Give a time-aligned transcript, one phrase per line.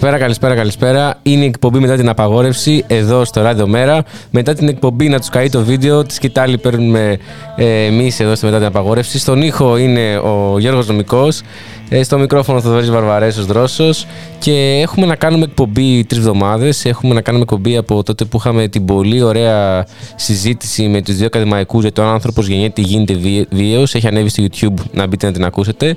[0.00, 1.18] Καλησπέρα, καλησπέρα, καλησπέρα.
[1.22, 4.04] Είναι η εκπομπή μετά την απαγόρευση εδώ στο Ράδιο Μέρα.
[4.30, 7.18] Μετά την εκπομπή να τους καεί το βίντεο, τη σκητάλη παίρνουμε
[7.56, 9.18] ε, εμείς εδώ στο μετά την απαγόρευση.
[9.18, 11.40] Στον ήχο είναι ο Γιώργος Νομικός.
[11.88, 14.06] Ε, στο μικρόφωνο θα Θοδωρής Βαρβαρέσος Δρόσος.
[14.38, 16.84] Και έχουμε να κάνουμε εκπομπή τρεις εβδομάδες.
[16.84, 21.26] Έχουμε να κάνουμε εκπομπή από τότε που είχαμε την πολύ ωραία συζήτηση με τους δύο
[21.26, 23.94] ακαδημαϊκούς για το αν άνθρωπος γεννιέται γίνεται βίαιος.
[23.94, 25.96] Έχει ανέβει στο YouTube να μπείτε να την ακούσετε.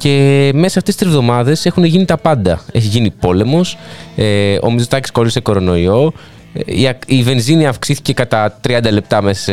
[0.00, 2.64] Και μέσα αυτές τις τρει εβδομάδες έχουν γίνει τα πάντα.
[2.72, 3.78] Έχει γίνει πόλεμος,
[4.16, 6.12] ε, ο Μητσοτάκης κόλλησε κορονοϊό,
[6.52, 9.52] ε, η, η βενζίνη αυξήθηκε κατά 30 λεπτά μέσα σε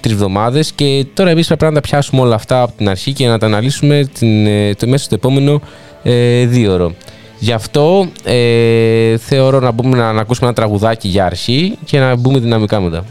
[0.00, 0.72] τρεις εβδομάδες.
[0.72, 3.46] Και τώρα εμείς πρέπει να τα πιάσουμε όλα αυτά από την αρχή και να τα
[3.46, 5.60] αναλύσουμε την, ε, το, μέσα στο επόμενο
[6.02, 6.94] ε, δύο ώρο.
[7.38, 12.16] Γι' αυτό ε, θεωρώ να μπούμε να, να ακούσουμε ένα τραγουδάκι για αρχή και να
[12.16, 13.04] μπούμε δυναμικά μετά.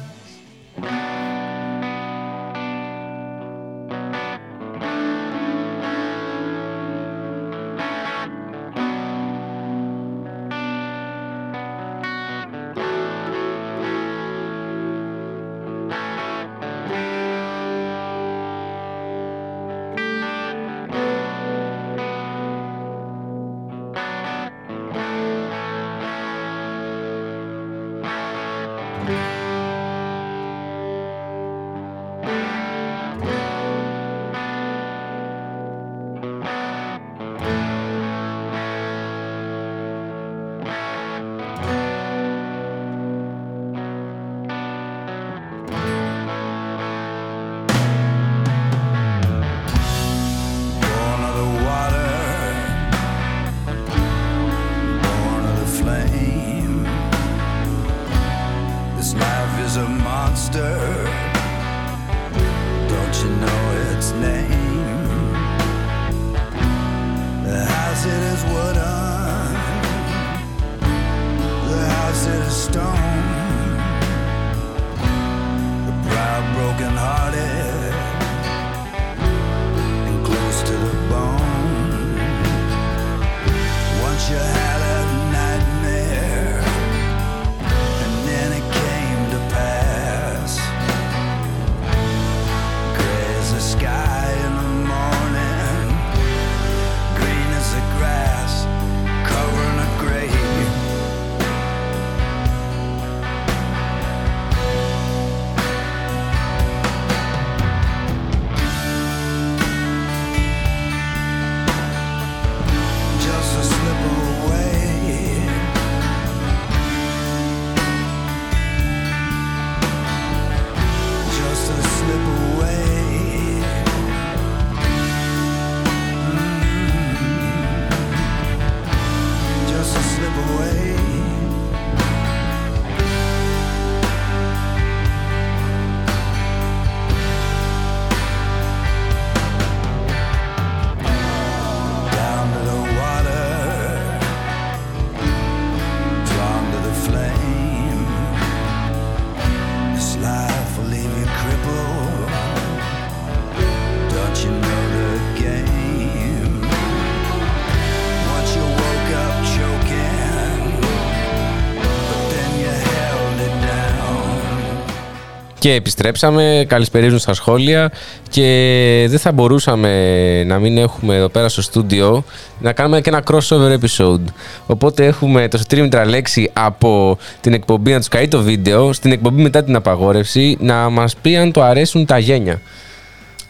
[165.61, 167.91] Και επιστρέψαμε, καλησπερίζουν στα σχόλια
[168.29, 172.23] και δεν θα μπορούσαμε να μην έχουμε εδώ πέρα στο στούντιο
[172.59, 174.23] να κάνουμε και ένα crossover episode.
[174.65, 179.41] Οπότε έχουμε το stream τραλέξει από την εκπομπή να τους καεί το βίντεο στην εκπομπή
[179.41, 182.61] μετά την απαγόρευση να μας πει αν το αρέσουν τα γένια.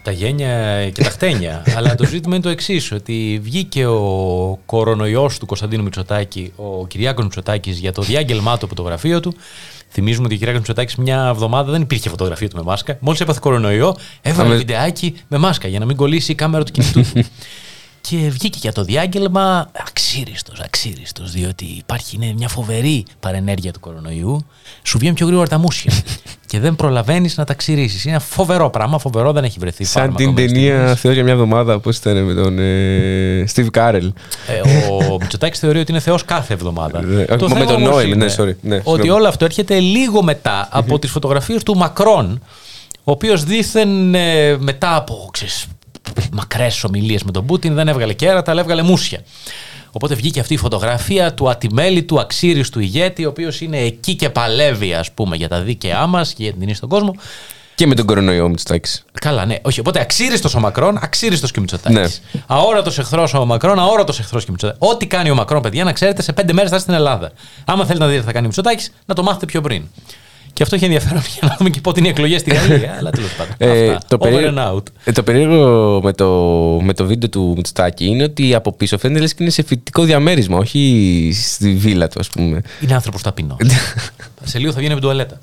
[0.04, 1.64] Τα γένια και τα χτένια.
[1.78, 7.24] Αλλά το ζήτημα είναι το εξής, ότι βγήκε ο κορονοϊός του Κωνσταντίνου Μητσοτάκη, ο Κυριάκος
[7.24, 9.36] Μητσοτάκης, για το διάγγελμά του από το γραφείο του
[9.94, 12.98] Θυμίζουμε ότι η κυρία Μητσοτάκης μια εβδομάδα δεν υπήρχε φωτογραφία του με μάσκα.
[13.00, 14.58] Μόλις έπαθε κορονοϊό, έβαλε Αμε...
[14.58, 17.12] βιντεάκι με μάσκα για να μην κολλήσει η κάμερα του κινητού του.
[18.02, 24.46] και βγήκε για το διάγγελμα αξίριστος, αξίριστος, διότι υπάρχει είναι μια φοβερή παρενέργεια του κορονοϊού.
[24.84, 25.92] Σου βγαίνει πιο γρήγορα τα μουσια
[26.50, 28.02] και δεν προλαβαίνεις να τα ξηρίσει.
[28.08, 31.80] Είναι ένα φοβερό πράγμα, φοβερό δεν έχει βρεθεί Σαν την ταινία Θεό για μια εβδομάδα,
[31.80, 34.10] πώς ήταν με τον ε, Steve Carell.
[34.48, 34.60] Ε,
[34.90, 37.02] ο Μητσοτάκης θεωρεί ότι είναι Θεός κάθε εβδομάδα.
[37.02, 38.56] Ναι, Το με θέμα τον όμως Νόελ, είναι ναι, sorry.
[38.62, 39.10] Ναι, ότι συγγνώμη.
[39.10, 42.42] όλο αυτό έρχεται λίγο μετά από τις φωτογραφίες του Μακρόν,
[43.04, 45.68] ο οποίος δήθεν ε, μετά από ξέρεις,
[46.32, 49.20] μακρές ομιλίες με τον Πούτιν δεν έβγαλε κέρατα, αλλά έβγαλε μουσια.
[49.92, 54.94] Οπότε βγήκε αυτή η φωτογραφία του ατιμέλητου, αξίριστου ηγέτη, ο οποίος είναι εκεί και παλεύει,
[54.94, 57.16] ας πούμε, για τα δίκαιά μας και για την τιμή στον κόσμο.
[57.76, 59.06] Και με τον κορονοϊό Μητσοτάκης.
[59.22, 59.56] Καλά, ναι.
[59.62, 62.22] Όχι, οπότε αξίριστος ο Μακρόν, αξίριστος και ο Μητσοτάκης.
[62.32, 62.42] Ναι.
[62.48, 64.90] Αόρατος εχθρός ο Μακρόν, αόρατος εχθρός και ο Μητσοτάκης.
[64.90, 67.32] Ό,τι κάνει ο Μακρόν, παιδιά, να ξέρετε, σε πέντε μέρες θα είστε στην Ελλάδα.
[67.66, 69.84] Άμα θέλετε να δείτε τι θα κάνει ο Μητσοτάκης, να το μάθετε πιο πριν.
[70.54, 72.96] Και αυτό έχει ενδιαφέρον για να δούμε και πότε είναι οι εκλογές στη Γαλλία.
[73.00, 73.54] αλλά τέλος πάντων.
[73.58, 74.08] Ε, Αυτά.
[74.08, 74.84] το, Over περίεργο, and out.
[75.04, 76.30] ε, το περίεργο με το,
[76.84, 80.04] με το βίντεο του Μητσοτάκη είναι ότι από πίσω φαίνεται λες και είναι σε φοιτητικό
[80.04, 82.62] διαμέρισμα, όχι στη βίλα του, ας πούμε.
[82.82, 83.58] Είναι άνθρωπος ταπεινός.
[84.44, 85.40] σε λίγο θα βγαίνει από την τουαλέτα.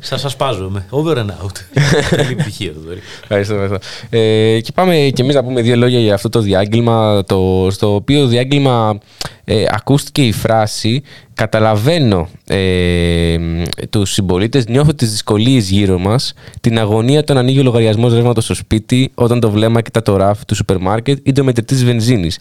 [0.00, 0.86] Σας ασπάζομαι.
[0.90, 1.52] Over and out.
[2.16, 3.00] Καλή επιτυχία του Δωρή.
[3.22, 3.78] Ευχαριστώ, ευχαριστώ.
[4.10, 7.94] Ε, και πάμε και εμείς να πούμε δύο λόγια για αυτό το διάγγελμα, το, στο
[7.94, 8.98] οποίο διάγγελμα
[9.44, 11.02] ε, ακούστηκε η φράση
[11.34, 13.36] «Καταλαβαίνω ε,
[13.90, 18.54] τους συμπολίτες, νιώθω τις δυσκολίες γύρω μας, την αγωνία όταν ανοίγει ο λογαριασμός ρεύματος στο
[18.54, 22.38] σπίτι, όταν το βλέμμα κοιτά το ράφι του σούπερ μάρκετ ή το μετρητής βενζίνης.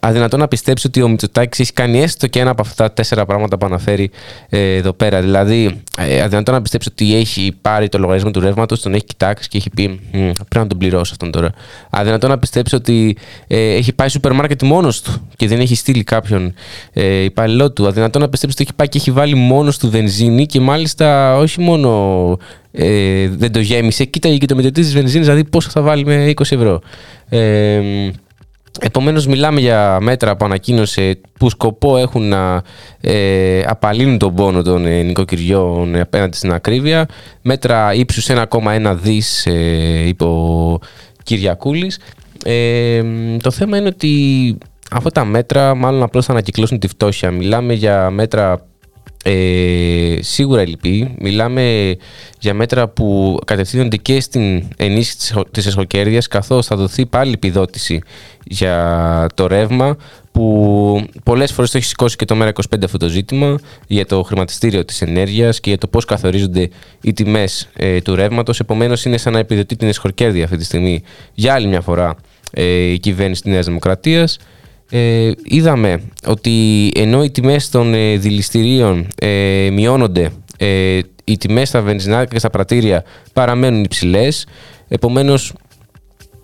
[0.00, 3.24] Αδυνατό να πιστέψει ότι ο Μητσοτάκης έχει κάνει έστω και ένα από αυτά τα τέσσερα
[3.24, 4.10] πράγματα που αναφέρει
[4.48, 5.20] ε, εδώ πέρα.
[5.20, 9.48] Δηλαδή, ε, αδυνατό να πιστέψει ότι έχει πάρει το λογαριασμό του ρεύματος, τον έχει κοιτάξει
[9.48, 11.50] και έχει πει: «Μμ, Πρέπει να τον πληρώσω αυτόν τώρα.
[11.90, 13.16] Αδυνατό να πιστέψει ότι
[13.46, 16.54] ε, έχει πάει σούπερ μάρκετ μόνος του και δεν έχει στείλει κάποιον
[16.92, 17.86] ε, υπαλληλό του.
[17.86, 21.60] Αδυνατό να πιστέψει ότι έχει πάει και έχει βάλει μόνος του βενζίνη και μάλιστα όχι
[21.60, 22.38] μόνο
[22.72, 26.32] ε, δεν το γέμισε, κοίταγε και το μετρητή της βενζίνης, δηλαδή πόσο θα βάλει με
[26.36, 26.80] 20 ευρώ.
[27.28, 27.80] Ε,
[28.80, 32.62] Επομένως, μιλάμε για μέτρα που ανακοίνωσε που σκοπό έχουν να
[33.00, 37.08] ε, απαλύνουν τον πόνο των ε, νοικοκυριών ε, απέναντι στην ακρίβεια.
[37.42, 40.78] Μέτρα ύψους 1,1 δις, ε, είπε ο
[41.22, 41.98] Κυριακούλης.
[42.44, 43.02] Ε,
[43.42, 44.58] το θέμα είναι ότι
[44.90, 47.30] αυτά τα μέτρα μάλλον απλώς θα ανακυκλώσουν τη φτώχεια.
[47.30, 48.66] Μιλάμε για μέτρα
[49.28, 51.14] ε, σίγουρα ελλειπή.
[51.18, 51.96] Μιλάμε
[52.38, 57.32] για μέτρα που κατευθύνονται και στην ενίσχυση της εσχο- της εσχοκέρδειας καθώς θα δοθεί πάλι
[57.32, 58.00] επιδότηση
[58.44, 59.96] για το ρεύμα
[60.32, 64.84] που πολλές φορές το έχει σηκώσει και το ΜΕΡΑ25 αυτό το ζήτημα για το χρηματιστήριο
[64.84, 66.68] της ενέργειας και για το πώς καθορίζονται
[67.00, 68.60] οι τιμές ε, του ρεύματος.
[68.60, 71.02] Επομένως είναι σαν να επιδοτεί την εσχοκέρδεια αυτή τη στιγμή
[71.34, 72.16] για άλλη μια φορά
[72.50, 74.38] ε, η κυβέρνηση της Νέας Δημοκρατίας.
[74.90, 81.80] Ε, είδαμε ότι ενώ οι τιμές των ε, δηληστηρίων ε, μειώνονται, ε, οι τιμές στα
[81.80, 84.46] βενζινάδικα και στα πρατήρια παραμένουν υψηλές.
[84.88, 85.52] Επομένως,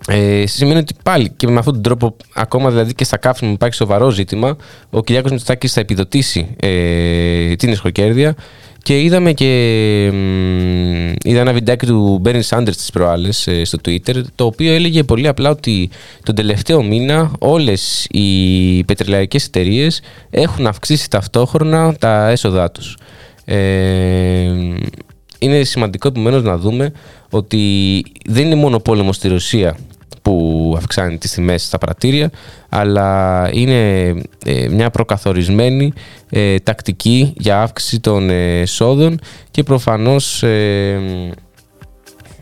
[0.07, 3.55] ε, σημαίνει ότι πάλι και με αυτόν τον τρόπο, ακόμα δηλαδή και στα καύσιμα που
[3.55, 4.57] υπάρχει σοβαρό ζήτημα,
[4.89, 8.35] ο Κυριάκος Μητσοτάκης θα επιδοτήσει ε, την εσχοκέρδεια
[8.83, 9.45] και είδαμε και
[10.13, 15.03] μ, είδα ένα βιντεάκι του Bernie Sanders τις προάλλες ε, στο Twitter το οποίο έλεγε
[15.03, 15.89] πολύ απλά ότι
[16.23, 22.97] τον τελευταίο μήνα όλες οι πετρελαϊκές εταιρείες έχουν αυξήσει ταυτόχρονα τα έσοδά τους.
[23.45, 24.51] Ε,
[25.39, 26.91] είναι σημαντικό επομένως να δούμε
[27.29, 29.77] ότι δεν είναι μόνο πόλεμο στη Ρωσία
[30.23, 32.29] που αυξάνει τις τιμές στα πρατήρια,
[32.69, 34.07] αλλά είναι
[34.45, 35.93] ε, μια προκαθορισμένη
[36.29, 39.19] ε, τακτική για αύξηση των ε, εσόδων
[39.51, 40.99] και προφανώς ε,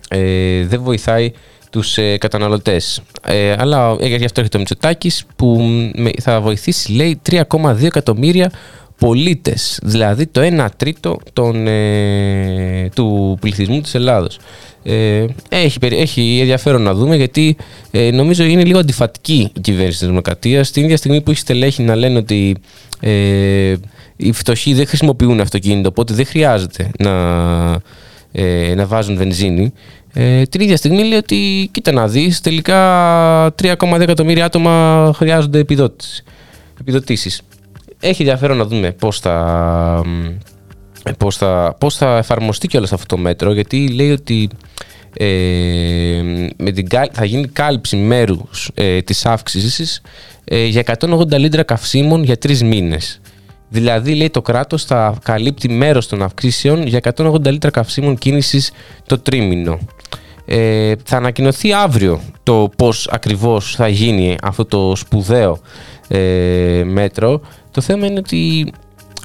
[0.09, 1.31] ε, δεν βοηθάει
[1.69, 3.01] τους ε, καταναλωτές.
[3.25, 5.59] Ε, αλλά ε, γι' αυτό έρχεται ο Μητσοτάκης που
[5.95, 8.51] με- θα βοηθήσει λέει 3,2 εκατομμύρια
[9.01, 14.39] πολίτες, δηλαδή το 1 τρίτο των, ε, του πληθυσμού της Ελλάδος.
[14.83, 17.55] Ε, έχει, περι- έχει ενδιαφέρον να δούμε γιατί
[17.91, 21.83] ε, νομίζω είναι λίγο αντιφατική η κυβέρνηση της Δημοκρατίας την ίδια στιγμή που έχει στελέχη
[21.83, 22.55] να λένε ότι
[22.99, 23.73] ε,
[24.15, 27.11] οι φτωχοί δεν χρησιμοποιούν αυτοκίνητο οπότε δεν χρειάζεται να,
[28.31, 29.73] ε, να βάζουν βενζίνη
[30.13, 32.75] ε, την ίδια στιγμή λέει ότι κοίτα να δεις τελικά
[33.61, 36.23] 3,2 εκατομμύρια άτομα χρειάζονται επιδότηση,
[36.81, 37.41] επιδοτήσεις.
[38.03, 40.03] Έχει ενδιαφέρον να δούμε πώς θα,
[41.03, 44.49] ε, πώς θα, πώς θα εφαρμοστεί κιόλας αυτό το μέτρο γιατί λέει ότι
[45.17, 45.25] ε,
[46.57, 50.01] με την, κάλ- θα γίνει κάλυψη μέρους ε, της αύξησης
[50.43, 53.21] ε, για 180 λίτρα καυσίμων για τρεις μήνες.
[53.69, 58.71] Δηλαδή, λέει το κράτος θα καλύπτει μέρος των αυξήσεων για 180 λίτρα καυσίμων κίνησης
[59.05, 59.79] το τρίμηνο.
[60.45, 65.59] Ε, θα ανακοινωθεί αύριο το πώς ακριβώς θα γίνει αυτό το σπουδαίο
[66.07, 67.41] ε, μέτρο.
[67.71, 68.71] Το θέμα είναι ότι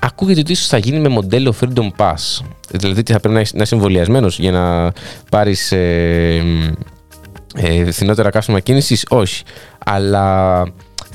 [0.01, 2.45] ακούγεται ότι ίσως θα γίνει με μοντέλο Freedom Pass.
[2.71, 4.93] Δηλαδή ότι θα πρέπει να είσαι- να είσαι εμβολιασμένος για να
[5.31, 6.43] πάρεις ε,
[7.55, 9.43] ε, φθηνότερα καύσιμα κίνησης, όχι.
[9.85, 10.63] Αλλά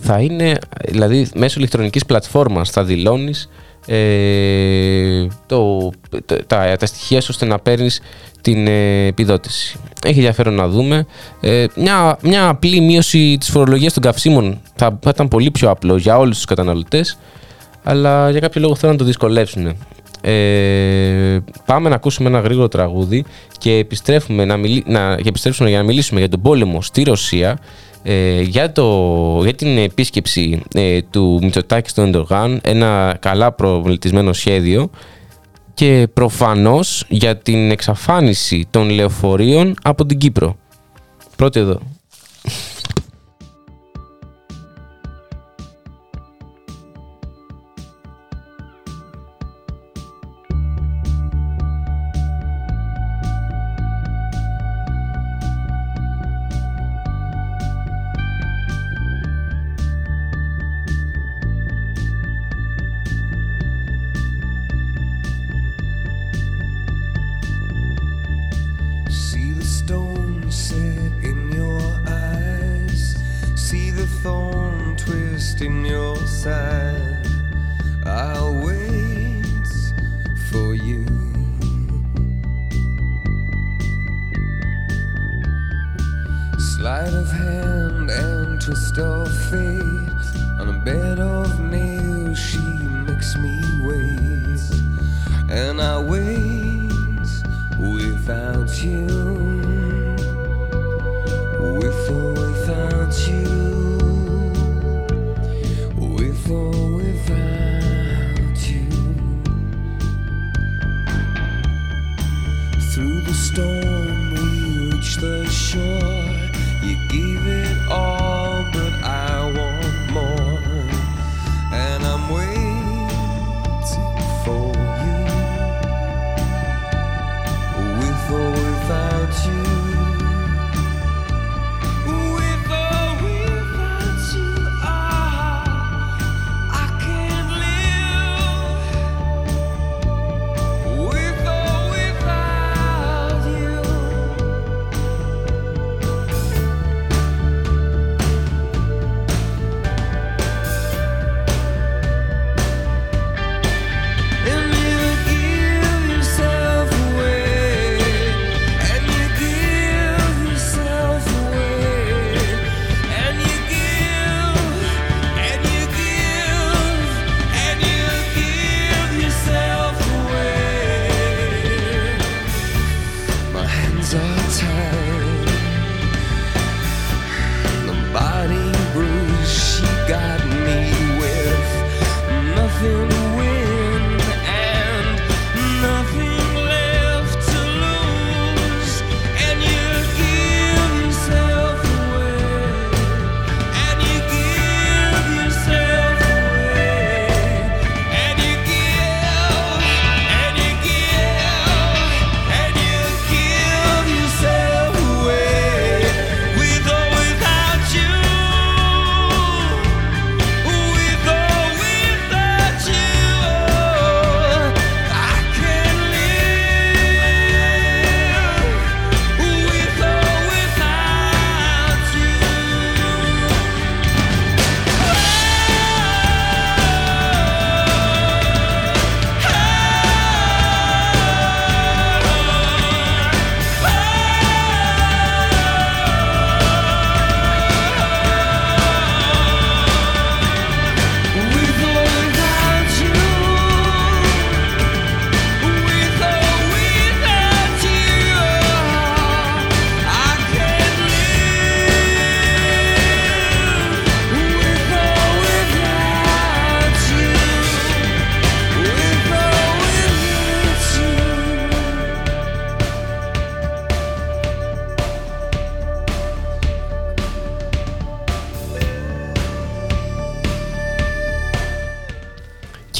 [0.02, 0.58] θα είναι,
[0.88, 3.50] δηλαδή μέσω ηλεκτρονικής πλατφόρμας θα δηλώνεις
[3.86, 5.92] ε, το,
[6.48, 8.02] τα, τα στοιχεία σου ώστε να παίρνεις
[8.42, 9.80] την ε, επιδότηση.
[10.06, 11.06] Έχει ενδιαφέρον να δούμε.
[11.42, 15.96] Ε, μια, μια απλή μείωση της φορολογίας των καυσίμων θα, θα ήταν πολύ πιο απλό
[15.98, 17.18] για όλους τους καταναλωτές
[17.84, 19.76] αλλά για κάποιο λόγο θέλουν να το δυσκολεύσουν.
[20.22, 23.26] Ε, πάμε να ακούσουμε ένα γρήγορο τραγούδι
[23.58, 27.60] και επιστρέφουμε, να μιλ, να, και επιστρέψουμε για να μιλήσουμε για τον πόλεμο στη Ρωσία
[28.04, 34.90] ε, για, το, για την επίσκεψη ε, του Μητσοτάκη στο Εντοργάν, ένα καλά προβλητισμένο σχέδιο
[35.74, 40.56] και προφανώς για την εξαφάνιση των λεωφορείων από την Κύπρο.
[41.36, 41.80] Πρώτη εδώ.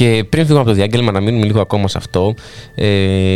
[0.02, 2.34] Και πριν φύγουμε από το διάγγελμα, να μείνουμε λίγο ακόμα σε αυτό,
[2.74, 2.86] ε,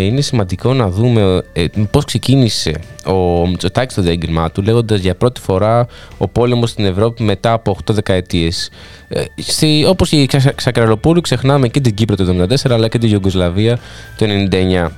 [0.05, 5.41] είναι σημαντικό να δούμε ε, πώς ξεκίνησε ο Μητσοτάκης το διάγγελμά του, λέγοντας για πρώτη
[5.41, 5.87] φορά
[6.19, 8.71] ο πόλεμος στην Ευρώπη μετά από 8 δεκαετίες.
[9.09, 13.79] Ε, όπως η Ξακραλοπούλου ξεχνάμε και την Κύπρο το 1974, αλλά και την Ιουγκοσλαβία
[14.17, 14.91] το 1999.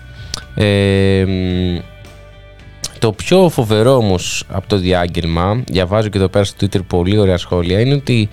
[0.55, 1.25] Ε,
[2.99, 7.37] το πιο φοβερό όμως από το διάγγελμα, διαβάζω και εδώ πέρα στο Twitter πολύ ωραία
[7.37, 8.29] σχόλια, είναι ότι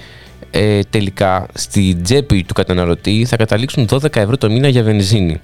[0.58, 5.42] ε, τελικά στη τσέπη του καταναλωτή θα καταλήξουν 12 ευρώ το μήνα για βενζίνη.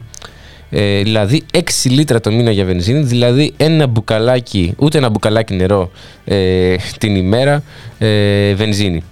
[0.69, 5.91] Ε, δηλαδή 6 λίτρα το μήνα για βενζίνη, δηλαδή ένα μπουκαλάκι, ούτε ένα μπουκαλάκι νερό
[6.25, 7.63] ε, την ημέρα
[7.97, 9.03] ε, βενζίνη.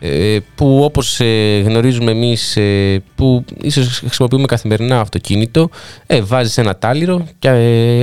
[0.00, 5.70] Ε, που όπως ε, γνωρίζουμε εμείς ε, που ίσως χρησιμοποιούμε καθημερινά αυτοκίνητο
[6.06, 7.48] ε, βάζεις ένα τάλιρο και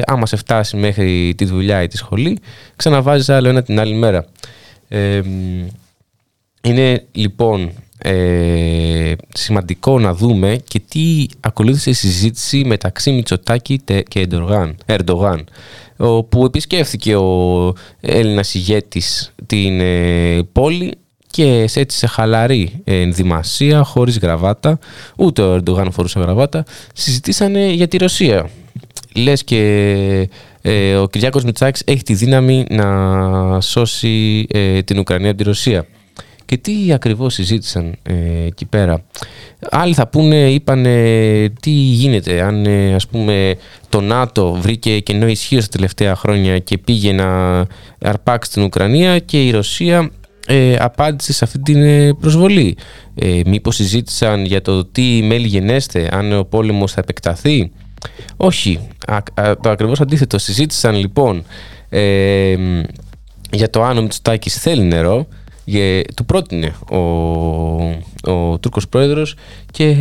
[0.06, 2.40] άμα σε φτάσει μέχρι τη δουλειά ή τη σχολή
[2.76, 4.26] ξαναβάζεις άλλο ένα την άλλη μέρα.
[6.62, 7.72] Είναι λοιπόν
[9.34, 14.28] σημαντικό να δούμε και τι ακολούθησε η συζήτηση μεταξύ Μητσοτάκη και
[14.86, 15.44] Ερντογάν
[15.98, 19.82] όπου επισκέφθηκε ο Έλληνας ηγέτης την
[20.52, 20.92] πόλη
[21.32, 24.80] και έτσι σε χαλαρή ενδυμασία, χωρίς γραβάτα,
[25.18, 26.64] ούτε ο Ερντογάν φορούσε γραβάτα,
[26.94, 28.50] συζητήσανε για τη Ρωσία.
[29.16, 30.30] Λες και
[30.62, 35.86] ε, ο Κυριάκος Μητσάκης έχει τη δύναμη να σώσει ε, την Ουκρανία από τη Ρωσία.
[36.52, 39.04] Και τι ακριβώς συζήτησαν ε, εκεί πέρα;
[39.70, 40.84] Άλλοι θα πούνε, είπαν
[41.62, 43.56] τι γίνεται αν ας πούμε
[43.90, 47.60] το ΝΑΤΟ βρήκε κενό ισχύω τα τελευταία χρόνια και πήγε να
[48.02, 50.12] αρπάξει την Ουκρανία και η Ρωσία
[50.48, 52.78] ε, απάντησε σε αυτή την ε, προσβολή.
[53.16, 57.72] Ε, μήπως συζήτησαν για το τι μέλη γενέστε, αν ο πόλεμος θα επεκταθεί;
[58.38, 58.80] Όχι,
[59.62, 60.38] το ακριβώς αντίθετο.
[60.38, 61.44] Συζήτησαν λοιπόν
[61.90, 62.56] ε,
[63.52, 65.41] για το αν ο Μητσοτάκης θέλει νερό, και
[66.16, 66.98] του πρότεινε ο,
[68.32, 69.36] ο Τούρκος πρόεδρος
[69.72, 69.96] και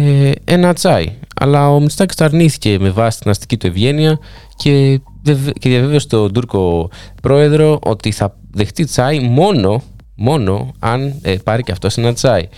[0.45, 1.13] ένα τσάι.
[1.41, 4.19] Αλλά ο Μητσοτάκης το αρνήθηκε με βάση την αστική του ευγένεια
[4.57, 5.01] και,
[5.59, 6.91] και διαβέβαιωσε τον Τούρκο
[7.23, 9.83] πρόεδρο ότι θα δεχτεί τσάι μόνο
[10.21, 12.49] μόνο αν ε, πάρει και αυτός ένα τσάι.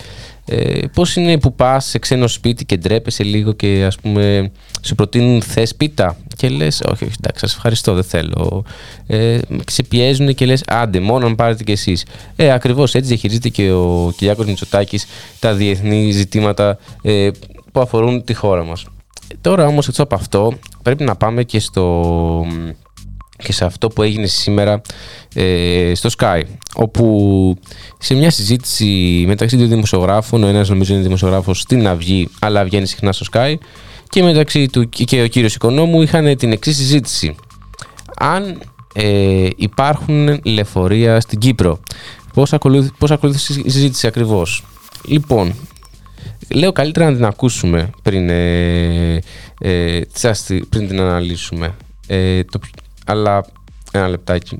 [0.45, 4.51] Ε, πώς είναι που πας σε ξένο σπίτι και ντρέπεσαι λίγο και ας πούμε
[4.81, 8.63] σου προτείνουν θες πίτα; Και λες όχι, όχι εντάξει σας ευχαριστώ δεν θέλω
[9.07, 9.37] ε,
[9.67, 13.71] σε πιέζουν και λες άντε μόνο αν πάρετε και εσείς ε, ακριβώς έτσι διαχειρίζεται και
[13.71, 15.05] ο Κυριάκος Μητσοτάκης
[15.39, 17.29] τα διεθνή ζητήματα ε,
[17.71, 18.85] που αφορούν τη χώρα μας.
[19.41, 22.45] Τώρα όμως έτσι από αυτό πρέπει να πάμε και στο
[23.37, 24.81] και σε αυτό που έγινε σήμερα
[25.33, 26.41] ε, στο Sky
[26.75, 27.57] όπου
[27.99, 32.85] σε μια συζήτηση μεταξύ δύο δημοσιογράφων ο ένας νομίζω είναι δημοσιογράφος στην Αυγή αλλά βγαίνει
[32.85, 33.55] συχνά στο Sky
[34.13, 37.35] και μεταξύ του και ο κύριος Οικονόμου είχαν την εξή συζήτηση
[38.15, 38.61] αν
[38.93, 41.79] ε, υπάρχουν λεωφορεία στην Κύπρο
[42.33, 44.63] πώς ακολούθησε πώς ακολούθησε η συζήτηση ακριβώς;
[45.05, 45.53] Λοιπόν
[46.49, 49.21] λέω καλύτερα να την ακούσουμε πριν, ε,
[49.59, 50.01] ε,
[50.69, 51.75] πριν την αναλύσουμε
[52.07, 52.59] ε, το,
[53.05, 53.45] αλλά
[53.91, 54.57] ένα λεπτάκι.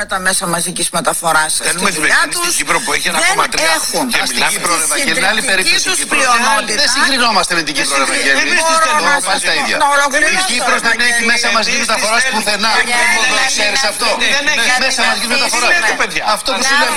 [0.00, 2.44] Με τα μέσα μαζικής μεταφοράς στη δουλειά τους.
[2.44, 3.18] Στην Κύπρο που έχει 1,3
[3.78, 4.58] έχουν και μιλάμε
[5.06, 6.08] και την άλλη περίπτωση στην
[6.82, 8.38] Δεν συγκρινόμαστε με την Κύπρο, Ευαγγέλη.
[8.44, 9.76] Εμείς τι θέλουμε πάλι τα ίδια.
[10.38, 12.72] Η Κύπρος δεν έχει μέσα μαζικής μεταφοράς πουθενά.
[13.54, 14.08] Ξέρεις αυτό.
[14.36, 15.70] Δεν έχει μέσα μαζικής μεταφοράς.
[16.36, 16.92] Αυτό που σου λέω.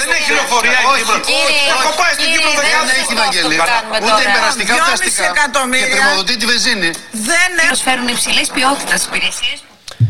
[0.00, 1.16] Δεν έχει λεωφορεία η Κύπρο.
[1.86, 3.56] Θα πάει στην Κύπρο δεν έχει Ευαγγέλη.
[4.06, 5.26] Ούτε υπεραστικά ούτε αστικά.
[5.80, 6.90] Και πρημοδοτεί τη βενζίνη.
[7.30, 9.58] Δεν προσφέρουν υψηλής ποιότητας υπηρεσίες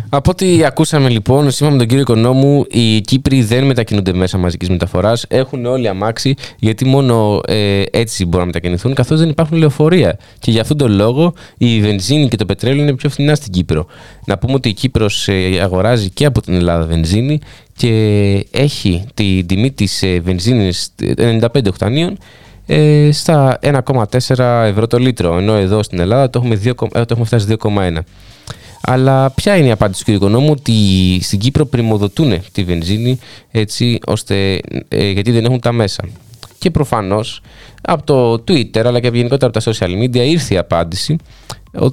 [0.08, 4.68] από ό,τι ακούσαμε λοιπόν, σύμφωνα με τον κύριο Οικονόμου, οι Κύπροι δεν μετακινούνται μέσα μαζικής
[4.68, 5.24] μεταφοράς.
[5.28, 10.18] Έχουν όλοι αμάξι, γιατί μόνο ε, έτσι μπορούν να μετακινηθούν, καθώς δεν υπάρχουν λεωφορεία.
[10.38, 13.86] Και για αυτόν τον λόγο η βενζίνη και το πετρέλαιο είναι πιο φθηνά στην Κύπρο.
[14.26, 17.38] Να πούμε ότι η Κύπρος ε, αγοράζει και από την Ελλάδα βενζίνη
[17.76, 17.88] και
[18.50, 22.18] έχει την τιμή της ε, βενζίνης 95 οκτανίων
[22.66, 25.38] ε, στα 1,4 ευρώ το λίτρο.
[25.38, 27.98] Ενώ εδώ στην Ελλάδα το έχουμε, 2, ε, το έχουμε φτάσει 2,1.
[28.86, 30.14] Αλλά ποια είναι η απάντηση του κ.
[30.14, 30.72] Οικονόμου ότι
[31.22, 33.18] στην Κύπρο πρημοδοτούν τη βενζίνη
[33.50, 36.08] έτσι ώστε ε, γιατί δεν έχουν τα μέσα.
[36.58, 37.40] Και προφανώς
[37.82, 41.16] από το Twitter αλλά και γενικότερα από τα social media ήρθε η απάντηση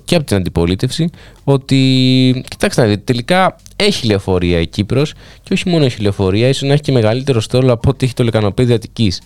[0.06, 1.10] και από την αντιπολίτευση
[1.44, 6.68] ότι κοιτάξτε να δείτε τελικά έχει λεωφορεία η Κύπρος και όχι μόνο έχει λεωφορεία ίσως
[6.68, 9.22] να έχει και μεγαλύτερο στόλο από ό,τι έχει το λεκανοπέδι Αττικής.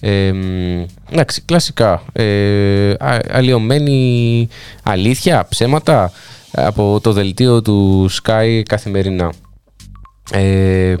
[0.00, 0.32] Ε,
[1.10, 2.02] εντάξει, κλασικά.
[2.12, 2.94] Ε,
[3.30, 4.48] αλλοιωμένη
[4.82, 6.12] αλήθεια, ψέματα
[6.52, 9.32] από το δελτίο του Sky καθημερινά.
[10.30, 10.94] Ε,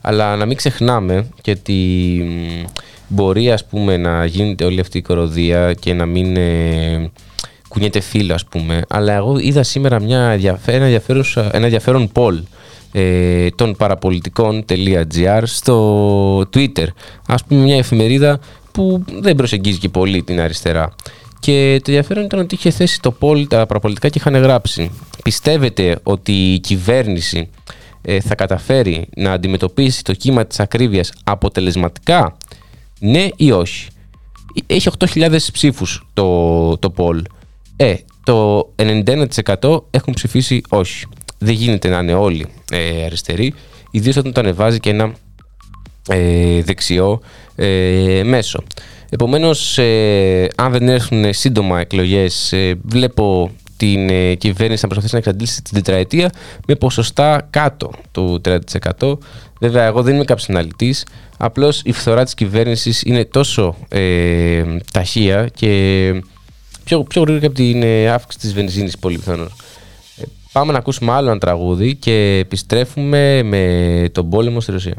[0.00, 2.22] αλλά να μην ξεχνάμε και ότι
[3.08, 7.10] μπορεί ας πούμε να γίνεται όλη αυτή η κοροδία και να μην ε,
[7.68, 8.82] κουνιέται φύλλο ας πούμε.
[8.88, 11.00] Αλλά εγώ είδα σήμερα μια ένα,
[11.52, 12.42] ένα ενδιαφέρον poll
[12.92, 16.86] ε, των παραπολιτικών.gr στο Twitter.
[17.26, 18.40] Ας πούμε μια εφημερίδα
[18.72, 20.94] που δεν προσεγγίζει και πολύ την αριστερά
[21.46, 24.90] και το ενδιαφέρον ήταν ότι είχε θέσει το πόλ τα παραπολιτικά και είχαν γράψει.
[25.22, 27.50] Πιστεύετε ότι η κυβέρνηση
[28.02, 32.36] ε, θα καταφέρει να αντιμετωπίσει το κύμα της ακρίβειας αποτελεσματικά,
[33.00, 33.88] ναι ή όχι;
[34.66, 37.22] Έχει 8.000 ψήφους το, το poll.
[37.76, 41.06] Ε, το 91% έχουν ψηφίσει όχι.
[41.38, 43.54] Δεν γίνεται να είναι όλοι ε, αριστεροί,
[43.90, 45.12] ιδίως όταν το ανεβάζει και ένα
[46.08, 47.20] ε, δεξιό
[47.56, 48.62] ε, μέσο.
[49.08, 55.18] Επομένως, ε, αν δεν έρθουν σύντομα εκλογές, ε, βλέπω την ε, κυβέρνηση να προσπαθήσει να
[55.18, 56.30] εξαντλήσει την τετραετία
[56.66, 58.40] με ποσοστά κάτω του
[59.00, 59.18] 30%.
[59.60, 61.06] Βέβαια, εγώ δεν είμαι κάποιος αναλυτής.
[61.36, 66.22] Απλώς η φθορά της κυβέρνησης είναι τόσο ε, ταχεία και
[66.84, 69.52] πιο, πιο γρήγορα από την ε, αύξηση της βενζίνης, πολύ πιθανώς.
[70.16, 74.96] Ε, πάμε να ακούσουμε άλλο ένα τραγούδι και επιστρέφουμε με τον πόλεμο στη Ρωσία.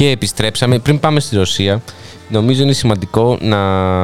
[0.00, 0.78] Και επιστρέψαμε.
[0.78, 1.82] Πριν πάμε στη Ρωσία,
[2.28, 3.58] νομίζω είναι σημαντικό να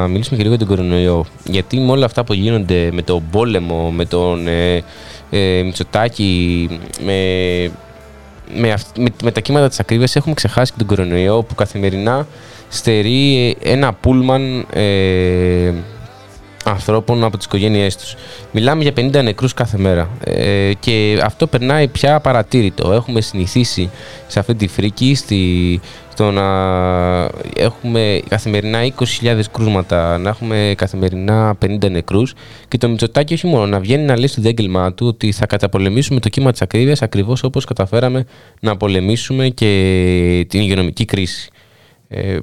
[0.07, 1.25] μιλήσουμε και λίγο για τον κορονοϊό.
[1.43, 4.83] Γιατί με όλα αυτά που γίνονται με τον πόλεμο, με τον ε,
[5.29, 6.67] ε, Μητσοτάκη,
[7.05, 7.13] με,
[8.55, 12.27] με, με, με τα κύματα της ακρίβειας έχουμε ξεχάσει και τον κορονοϊό που καθημερινά
[12.69, 15.73] στερεί ένα πούλμαν ε,
[16.69, 18.15] ανθρώπων από τις οικογένειές τους.
[18.51, 22.91] Μιλάμε για 50 νεκρούς κάθε μέρα ε, και αυτό περνάει πια παρατήρητο.
[22.91, 23.89] Έχουμε συνηθίσει
[24.27, 25.79] σε αυτή τη φρίκη στη,
[26.11, 26.43] στο να
[27.55, 28.79] έχουμε καθημερινά
[29.21, 32.33] 20.000 κρούσματα, να έχουμε καθημερινά 50 νεκρούς
[32.67, 36.19] και το Μητσοτάκι όχι μόνο να βγαίνει να λέει στο δέγγελμά του ότι θα καταπολεμήσουμε
[36.19, 38.25] το κύμα της ακρίβειας ακριβώς όπως καταφέραμε
[38.59, 41.49] να πολεμήσουμε και την υγειονομική κρίση.
[42.07, 42.37] Ε,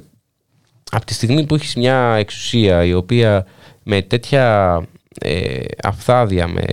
[0.91, 3.45] από τη στιγμή που έχεις μια εξουσία η οποία
[3.87, 4.81] με τέτοια
[5.19, 6.63] ε, αφθάδια, με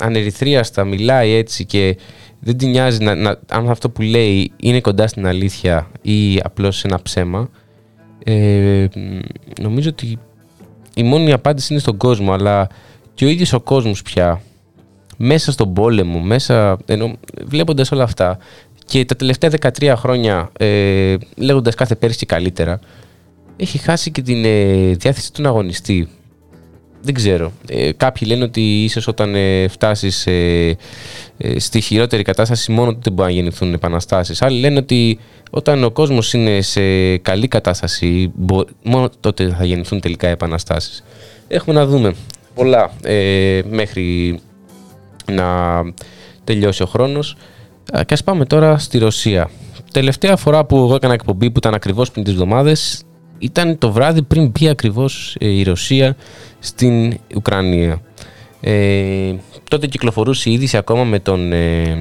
[0.00, 1.96] ανερυθρίαστα μιλάει έτσι και
[2.40, 6.84] δεν την νοιάζει να, να, αν αυτό που λέει είναι κοντά στην αλήθεια ή απλώς
[6.84, 7.50] ένα ψέμα.
[8.24, 8.86] Ε,
[9.60, 10.18] νομίζω ότι
[10.94, 12.68] η μόνη απάντηση είναι στον κόσμο αλλά
[13.14, 14.40] και ο ίδιος ο κόσμος πια
[15.16, 17.12] μέσα στον πόλεμο, μέσα, ενώ,
[17.44, 18.38] βλέποντας όλα αυτά
[18.86, 22.80] και τα τελευταία 13 χρόνια ε, λέγοντας κάθε πέρσι καλύτερα
[23.56, 26.08] έχει χάσει και την ε, διάθεση του να αγωνιστεί.
[27.04, 27.52] Δεν ξέρω.
[27.68, 30.76] Ε, κάποιοι λένε ότι ίσως όταν ε, φτάσεις ε,
[31.36, 34.42] ε, στη χειρότερη κατάσταση, μόνο τότε μπορεί να γεννηθούν επαναστάσεις.
[34.42, 35.18] Άλλοι λένε ότι
[35.50, 38.32] όταν ο κόσμος είναι σε καλή κατάσταση,
[38.82, 41.04] μόνο τότε θα γεννηθούν τελικά επαναστάσεις.
[41.48, 42.14] Έχουμε να δούμε
[42.54, 42.92] πολλά
[43.68, 44.38] μέχρι
[45.32, 45.46] να
[46.44, 47.36] τελειώσει ο χρόνος.
[48.06, 49.50] Και ας πάμε τώρα στη Ρωσία.
[49.92, 53.04] Τελευταία φορά που εγώ έκανα εκπομπή που ήταν ακριβώς πριν τις εβδομάδες
[53.38, 56.16] ήταν το βράδυ πριν μπει ακριβώς ε, η Ρωσία
[56.58, 58.00] στην Ουκρανία.
[58.60, 59.34] Ε,
[59.70, 61.98] τότε κυκλοφορούσε η είδηση ακόμα με τον ε,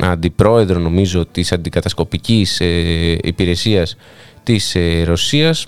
[0.00, 3.96] αντιπρόεδρο νομίζω της αντικατασκοπικής ε, υπηρεσίας
[4.42, 5.66] της ε, Ρωσίας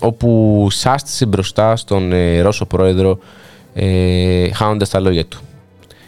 [0.00, 3.18] όπου σάστησε μπροστά στον ε, Ρώσο πρόεδρο
[3.74, 5.40] ε, χάνοντας τα λόγια του.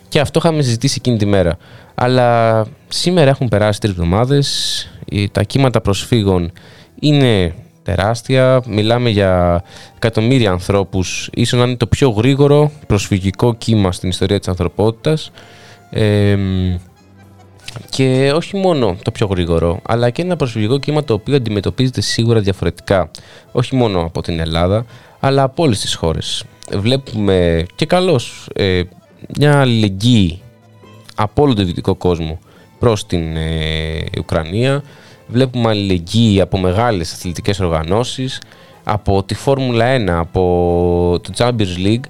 [0.09, 1.57] Και αυτό είχαμε συζητήσει εκείνη τη μέρα.
[1.95, 4.89] Αλλά σήμερα έχουν περάσει τρεις εβδομάδες,
[5.33, 6.53] τα κύματα προσφύγων
[7.01, 8.63] είναι τεράστια.
[8.67, 9.63] Μιλάμε για
[9.97, 15.31] εκατομμύρια ανθρώπους, ίσως να είναι το πιο γρήγορο προσφυγικό κύμα στην ιστορία της ανθρωπότητας.
[17.91, 22.41] και όχι μόνο το πιο γρήγορο, αλλά και ένα προσφυγικό κύμα το οποίο αντιμετωπίζεται σίγουρα
[22.41, 23.11] διαφορετικά.
[23.53, 24.85] Όχι μόνο από την Ελλάδα,
[25.21, 26.45] αλλά από όλες τις χώρες.
[26.73, 28.83] Βλέπουμε και καλώς ε,
[29.39, 30.41] μια αλληλεγγύη
[31.15, 32.39] από όλο το δυτικό κόσμο
[32.79, 34.83] προς την ε, Ουκρανία,
[35.27, 38.41] Βλέπουμε αλληλεγγύη από μεγάλες αθλητικές οργανώσεις,
[38.85, 42.05] από τη Φόρμουλα 1, από το Champions League,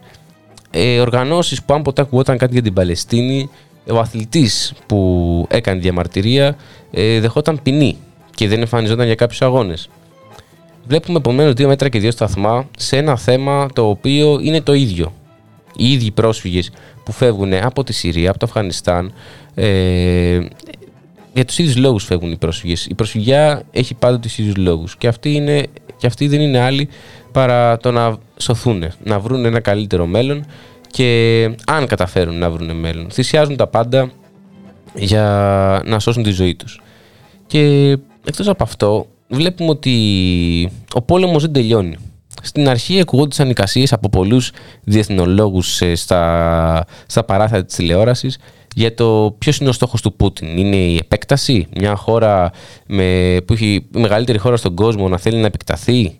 [0.70, 3.50] ε, οργανώσεις που αν ποτέ ακουγόταν κάτι για την Παλαιστίνη,
[3.90, 6.56] ο αθλητής που έκανε διαμαρτυρία
[6.90, 7.96] ε, δεχόταν ποινή
[8.34, 9.88] και δεν εμφανιζόταν για κάποιους αγώνες.
[10.86, 15.12] Βλέπουμε επομένως δύο μέτρα και δύο σταθμά σε ένα θέμα το οποίο είναι το ίδιο.
[15.76, 16.70] Οι ίδιοι πρόσφυγες
[17.04, 19.12] που φεύγουν από τη Συρία, από το Αφγανιστάν,
[19.54, 20.40] ε,
[21.34, 22.86] για τους ίδιους λόγους φεύγουν οι πρόσφυγες.
[22.86, 24.96] Η προσφυγιά έχει πάντοτε τους ίδιους λόγους.
[24.96, 25.66] Και αυτοί, είναι,
[25.96, 26.88] και αυτοί δεν είναι άλλοι
[27.32, 30.44] παρά το να σωθούν, να βρουν ένα καλύτερο μέλλον
[30.90, 33.10] και αν καταφέρουν να βρουν μέλλον.
[33.10, 34.10] Θυσιάζουν τα πάντα
[34.94, 36.80] για να σώσουν τη ζωή τους.
[37.46, 37.90] Και
[38.24, 41.96] εκτός από αυτό βλέπουμε ότι ο πόλεμος δεν τελειώνει.
[42.44, 44.52] Στην αρχή ακουγόντουσαν εικασίες από πολλούς
[44.84, 48.38] διεθνολόγους ε, στα, στα παράθυρα της τηλεόρασης
[48.74, 50.58] για το ποιος είναι ο στόχος του Πούτιν.
[50.58, 52.50] Είναι η επέκταση, μια χώρα
[52.86, 56.18] με, που έχει η μεγαλύτερη χώρα στον κόσμο να θέλει να επεκταθεί,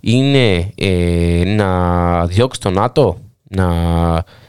[0.00, 3.66] είναι ε, να διώξει το ΝΑΤΟ, να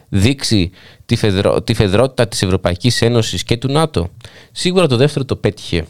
[0.09, 0.71] δείξει
[1.05, 4.09] τη, φεδρο, τη φεδρότητα της Ευρωπαϊκής Ένωσης και του ΝΑΤΟ;
[4.51, 5.85] Σίγουρα το δεύτερο το πέτυχε.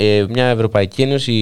[0.00, 1.32] Ε, μια Ευρωπαϊκή Ένωση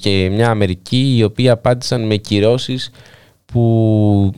[0.00, 2.90] και μια Αμερική οι οποίοι απάντησαν με κυρώσεις
[3.46, 4.32] που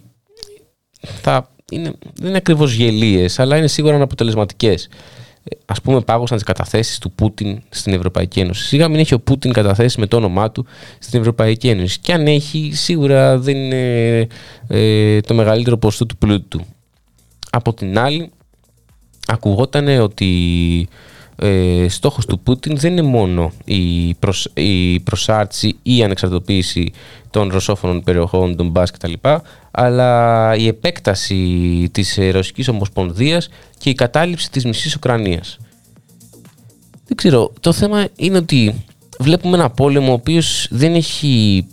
[1.00, 4.88] θα είναι, δεν είναι ακριβώς γελίες, αλλά είναι σίγουρα αναποτελεσματικές.
[5.66, 8.66] Α πούμε, πάγωσαν τις καταθέσεις του Πούτιν στην Ευρωπαϊκή Ένωση.
[8.66, 10.66] Σίγουρα μην έχει ο Πούτιν καταθέσει με το όνομά του
[10.98, 11.98] στην Ευρωπαϊκή Ένωση.
[12.00, 14.26] Και αν έχει, σίγουρα δεν είναι
[14.68, 16.66] ε, το μεγαλύτερο ποσοστό του πλούτου του.
[17.50, 18.30] Από την άλλη,
[19.26, 20.28] ακουγόταν ότι
[21.42, 26.92] ε, στόχος του Πούτιν δεν είναι μόνο η, προσ, η προσάρτηση ή η ανεξαρτητοποίηση
[27.30, 29.12] των ρωσόφωνων περιοχών, των Μπάς κτλ.
[29.70, 33.48] αλλά η επέκταση της Ρωσικής Ομοσπονδίας
[33.78, 35.58] και η κατάληψη της μισής Ουκρανίας.
[37.06, 38.84] Δεν ξέρω, το θέμα είναι ότι
[39.18, 41.66] βλέπουμε ένα πόλεμο ο οποίος δεν έχει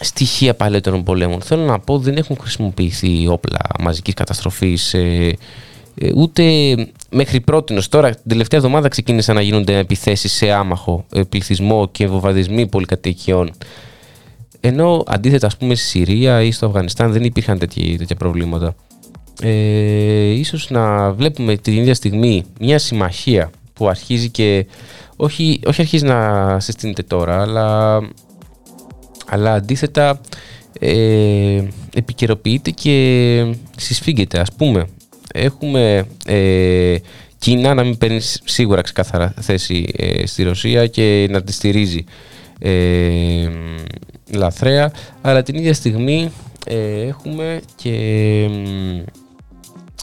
[0.00, 1.40] στοιχεία παλαιότερων πολέμων.
[1.40, 5.36] Θέλω να πω δεν έχουν χρησιμοποιηθεί όπλα μαζικής καταστροφής ε,
[5.94, 6.74] ε, ούτε
[7.12, 12.06] μέχρι πρώτη τώρα, την τελευταία εβδομάδα ξεκίνησαν να γίνονται επιθέσεις σε άμαχο ε, πληθυσμό και
[12.06, 13.50] βομβαρδισμοί πολυκατοικιών.
[14.60, 18.74] Ενώ αντίθετα, ας πούμε, στη Συρία ή στο Αφγανιστάν δεν υπήρχαν τέτοια, τέτοια προβλήματα.
[19.42, 24.66] Ε, ίσως να βλέπουμε την ίδια στιγμή μια συμμαχία που αρχίζει και
[25.16, 28.00] όχι, όχι αρχίζει να συστήνεται τώρα, αλλά,
[29.26, 30.20] αλλά αντίθετα
[30.78, 31.62] ε,
[31.94, 34.38] επικαιροποιείται και συσφίγγεται.
[34.38, 34.86] Ας πούμε,
[35.32, 36.96] έχουμε ε,
[37.38, 42.04] Κίνα να μην παίρνει σίγουρα ξεκάθαρα θέση ε, στη Ρωσία και να τη στηρίζει
[42.58, 43.48] ε,
[44.34, 46.32] λαθρέα, αλλά την ίδια στιγμή
[46.66, 47.90] ε, έχουμε και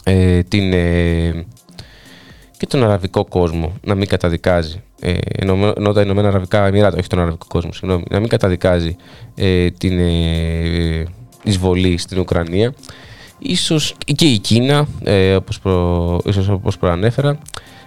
[0.04, 0.70] ε, την,
[2.56, 7.18] και τον αραβικό κόσμο να μην καταδικάζει ε, ενώ τα Ηνωμένα Αραβικά Εμμυράτα, όχι τον
[7.18, 8.96] αραβικό κόσμο, συγγνώμη, να μην καταδικάζει
[9.34, 11.04] ε, την ε,
[11.42, 12.74] εισβολή στην Ουκρανία.
[13.42, 17.38] Ίσως και η Κίνα, ε, όπως, προ, ίσως όπως προανέφερα.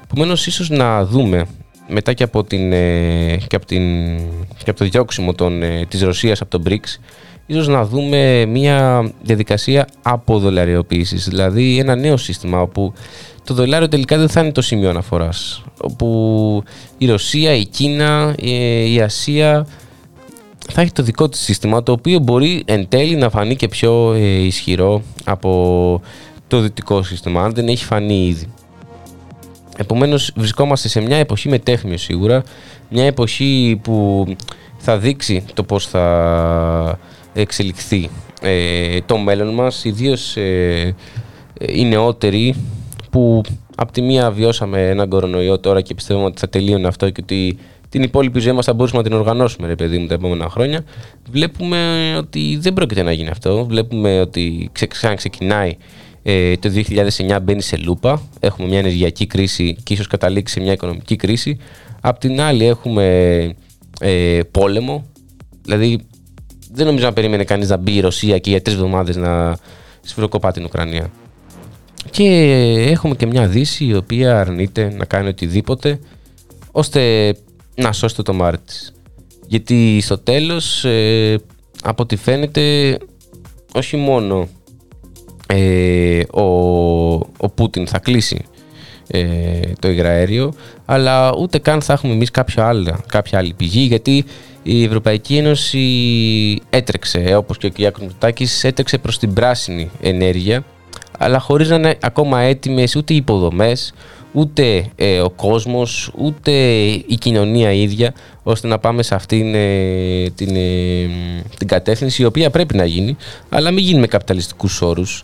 [0.04, 1.48] Επομένως, ίσως να δούμε
[1.88, 4.18] μετά και από, την, ε, και από, την,
[4.64, 7.00] και από το διώξιμο των, ε, της Ρωσίας από τον BRICS,
[7.46, 12.94] ίσως να δούμε μια διαδικασία αποδολαριοποίησης, δηλαδή ένα νέο σύστημα όπου
[13.44, 15.64] το δολάριο τελικά δεν θα είναι το σημείο αναφοράς.
[15.78, 16.64] Όπου
[16.98, 18.36] η Ρωσία, η Κίνα,
[18.94, 19.68] η Ασία
[20.72, 24.14] θα έχει το δικό της σύστημα το οποίο μπορεί εν τέλει να φανεί και πιο
[24.14, 26.02] ε, ισχυρό από
[26.48, 28.54] το δυτικό σύστημα αν δεν έχει φανεί ήδη.
[29.78, 32.44] Επομένως βρισκόμαστε σε μια εποχή με τέχνιο σίγουρα
[32.90, 34.26] μια εποχή που
[34.78, 37.00] θα δείξει το πώς θα
[37.34, 38.10] εξελιχθεί
[38.42, 40.96] ε, το μέλλον μας ιδίως ε,
[41.60, 42.56] οι νεότεροι
[43.10, 43.42] που
[43.76, 47.58] από τη μία βιώσαμε έναν κορονοϊό τώρα και πιστεύουμε ότι θα τελείωνε αυτό και ότι
[47.94, 50.84] την υπόλοιπη ζωή μας θα μπορούσαμε να την οργανώσουμε, ρε παιδί μου, τα επόμενα χρόνια.
[51.32, 53.66] Βλέπουμε ότι δεν πρόκειται να γίνει αυτό.
[53.66, 55.78] Βλέπουμε ότι ξε, ξεκινάει
[56.24, 56.70] ε, το
[57.38, 58.22] 2009 μπαίνει σε λούπα.
[58.40, 61.58] Έχουμε μια ενεργειακή κρίση και ίσως καταλήξει σε μια οικονομική κρίση.
[62.02, 63.06] Απ' την άλλη έχουμε
[64.00, 65.06] ε, πόλεμο.
[65.62, 66.00] Δηλαδή
[66.72, 69.58] δεν νομίζω να περίμενε κανείς να μπει η Ρωσία και για τρεις εβδομάδες να
[70.02, 71.12] σφυροκοπά την Ουκρανία.
[72.10, 72.24] Και
[72.90, 76.00] έχουμε και μια Δύση η οποία αρνείται να κάνει οτιδήποτε
[76.72, 77.34] ώστε
[77.76, 78.94] να σώσει το τομάρι της.
[79.48, 81.40] Γιατί στο τέλος, ε,
[81.84, 82.98] από ό,τι φαίνεται,
[83.74, 84.48] όχι μόνο
[85.48, 86.44] ε, ο,
[87.38, 88.46] ο Πούτιν θα κλείσει
[89.08, 90.54] ε, το υγραέριο,
[90.86, 94.26] αλλά ούτε καν θα έχουμε εμείς κάποια, άλλη, κάποια άλλη πηγή, γιατί
[94.64, 95.82] η Ευρωπαϊκή Ένωση
[96.70, 97.98] έτρεξε, όπως και ο κ.
[98.00, 100.64] Μητάκης, έτρεξε προς την πράσινη ενέργεια,
[101.18, 103.94] αλλά χωρίς να είναι ακόμα έτοιμες ούτε οι υποδομές,
[104.34, 106.52] ούτε ε, ο κόσμος, ούτε
[107.08, 111.10] η κοινωνία ίδια, ώστε να πάμε σε αυτήν ε, την, ε,
[111.58, 113.18] την κατεύθυνση, η οποία πρέπει να γίνει,
[113.50, 115.24] αλλά μην γίνει με καπιταλιστικούς όρους.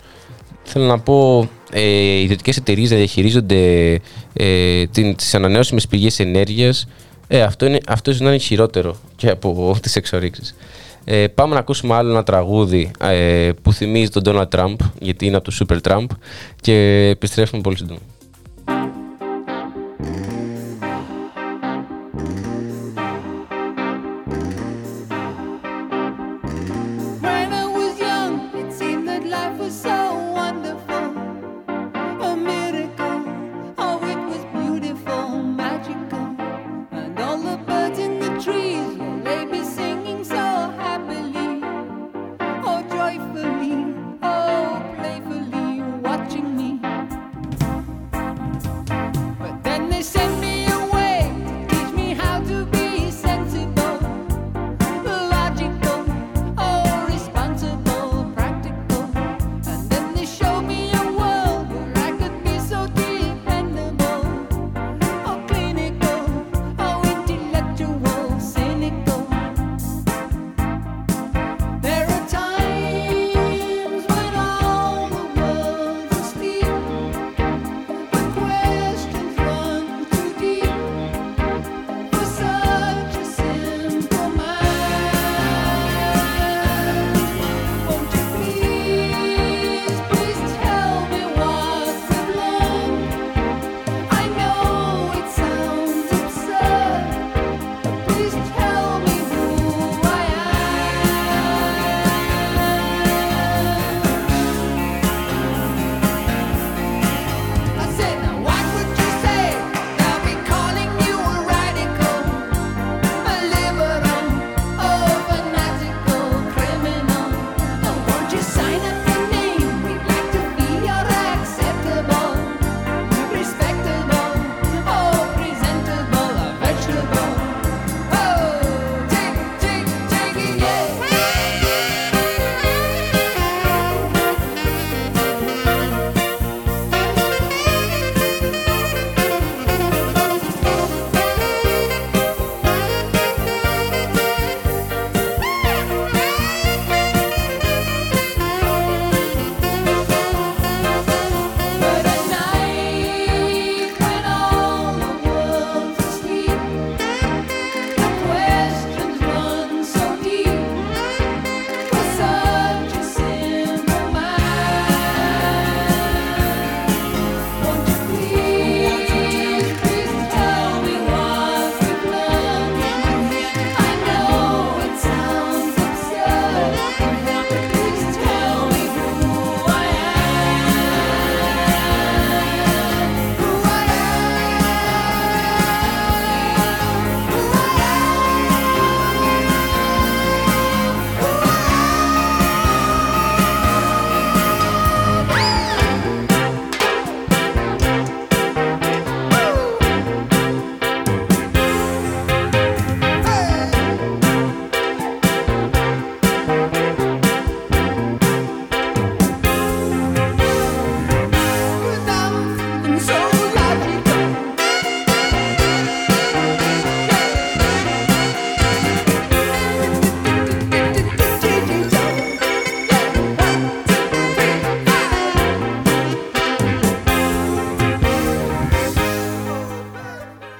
[0.63, 3.91] Θέλω να πω, ε, οι ιδιωτικές εταιρείες να διαχειρίζονται
[4.33, 6.87] ε, τις ανανεώσιμες πηγές ενέργειας,
[7.27, 10.55] ε, αυτό, είναι, αυτό είναι χειρότερο και από τις εξορίξεις.
[11.03, 15.35] Ε, πάμε να ακούσουμε άλλο ένα τραγούδι ε, που θυμίζει τον Donald Trump, γιατί είναι
[15.35, 16.05] από το Super Trump
[16.61, 16.73] και
[17.11, 17.99] επιστρέφουμε πολύ σύντομα.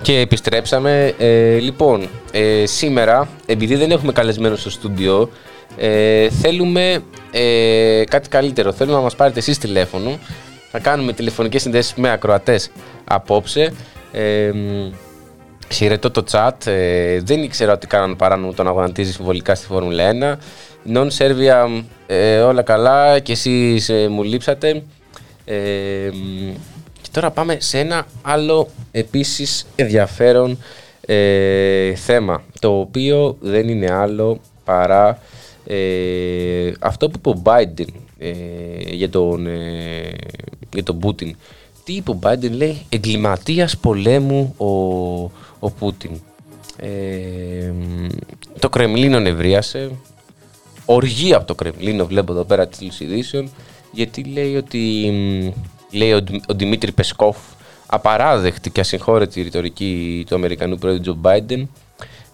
[0.09, 1.13] Και επιστρέψαμε.
[1.17, 5.29] Ε, λοιπόν, ε, σήμερα, επειδή δεν έχουμε καλεσμένο στο στούντιο,
[5.77, 8.71] ε, θέλουμε ε, κάτι καλύτερο.
[8.71, 10.19] Θέλουμε να μας πάρετε εσείς τηλέφωνο.
[10.71, 12.71] Θα κάνουμε τηλεφωνικές συνδέσεις με ακροατές
[13.03, 13.73] απόψε.
[14.11, 14.51] Ε,
[15.71, 16.67] Χαιρετώ το chat.
[16.67, 20.37] Ε, δεν ήξερα ότι κάναν παράνομο τον αγωνατίζει συμβολικά στη Φόρμουλα
[20.85, 20.93] 1.
[20.93, 24.83] Non Serbia, ε, όλα καλά και εσείς ε, μου λείψατε.
[25.45, 26.09] Ε,
[27.11, 30.57] και τώρα πάμε σε ένα άλλο επίσης ενδιαφέρον
[31.01, 35.19] ε, θέμα, το οποίο δεν είναι άλλο παρά
[35.65, 37.87] ε, αυτό που είπε ο Biden
[38.17, 38.31] ε,
[38.91, 40.11] για, τον, ε,
[40.73, 41.35] για τον Πούτιν.
[41.83, 44.65] Τι είπε ο Biden, λέει, εγκληματίας πολέμου ο,
[45.59, 46.11] ο Πούτιν.
[48.59, 49.91] το Κρεμλίνο νευρίασε,
[50.85, 53.49] οργή από το Κρεμλίνο βλέπω εδώ πέρα τις ειδήσεων,
[53.91, 55.11] γιατί λέει ότι
[55.91, 57.37] λέει ο, ο Δημήτρη Πεσκόφ
[57.85, 61.69] απαράδεκτη και ασυγχώρετη ρητορική του Αμερικανού πρόεδρου Τζο Μπάιντεν.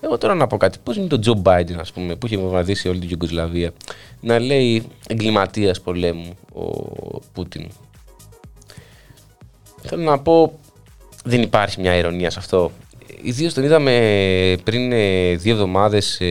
[0.02, 0.78] Εγώ τώρα να πω κάτι.
[0.84, 3.72] Πώς είναι το Τζο Μπάιντεν, ας πούμε, που είχε βομβαρδίσει όλη την Ιουγκοσλαβία,
[4.22, 6.64] να λέει εγκληματίας πολέμου ο
[7.34, 7.68] Πούτιν.
[9.82, 10.60] Θέλω να πω,
[11.24, 12.72] δεν υπάρχει μια ηρωνία σε αυτό.
[13.22, 16.22] Ιδίως τον είδαμε πριν ε, δύο εβδομάδες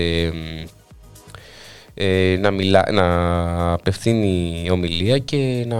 [1.94, 5.78] ε, ε, να, μιλά, να απευθύνει ομιλία και να,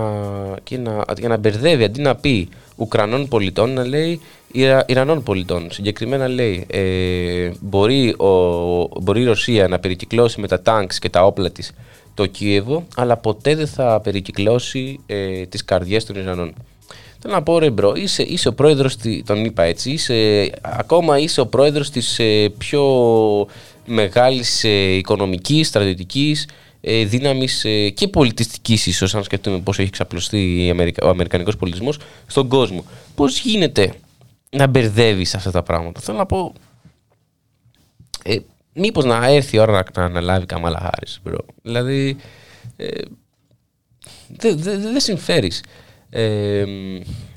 [0.62, 4.20] και να, για να μπερδεύει αντί να πει Ουκρανών πολιτών να λέει
[4.52, 5.68] Ιρα, Ιρανών πολιτών.
[5.70, 11.26] Συγκεκριμένα λέει ε, μπορεί, ο, μπορεί η Ρωσία να περικυκλώσει με τα τανκς και τα
[11.26, 11.72] όπλα της
[12.14, 16.54] το Κίεβο αλλά ποτέ δεν θα περικυκλώσει ε, τις καρδιές των Ιρανών.
[17.18, 18.96] Θέλω να πω ρε bro, είσαι, είσαι ο πρόεδρος,
[19.26, 22.82] τον είπα έτσι, είσαι, ακόμα είσαι ο πρόεδρος της ε, πιο
[23.86, 26.48] μεγάλης ε, οικονομικής, στρατιωτικής
[26.80, 30.72] ε, δύναμης ε, και πολιτιστικής ίσως, αν σκεφτούμε πώς έχει ξαπλωστεί
[31.02, 32.84] ο αμερικανικός πολιτισμός στον κόσμο.
[33.14, 33.94] Πώς γίνεται
[34.50, 36.52] να μπερδεύεις αυτά τα πράγματα; Θέλω να πω,
[38.24, 38.36] ε,
[38.72, 41.38] μήπως να έρθει η ώρα να, να αναλάβει Καμάλα Χάρης, bro.
[41.62, 42.16] Δηλαδή,
[42.76, 42.86] ε,
[44.28, 45.62] δεν δε, δε συμφέρεις.
[46.10, 46.64] Ε,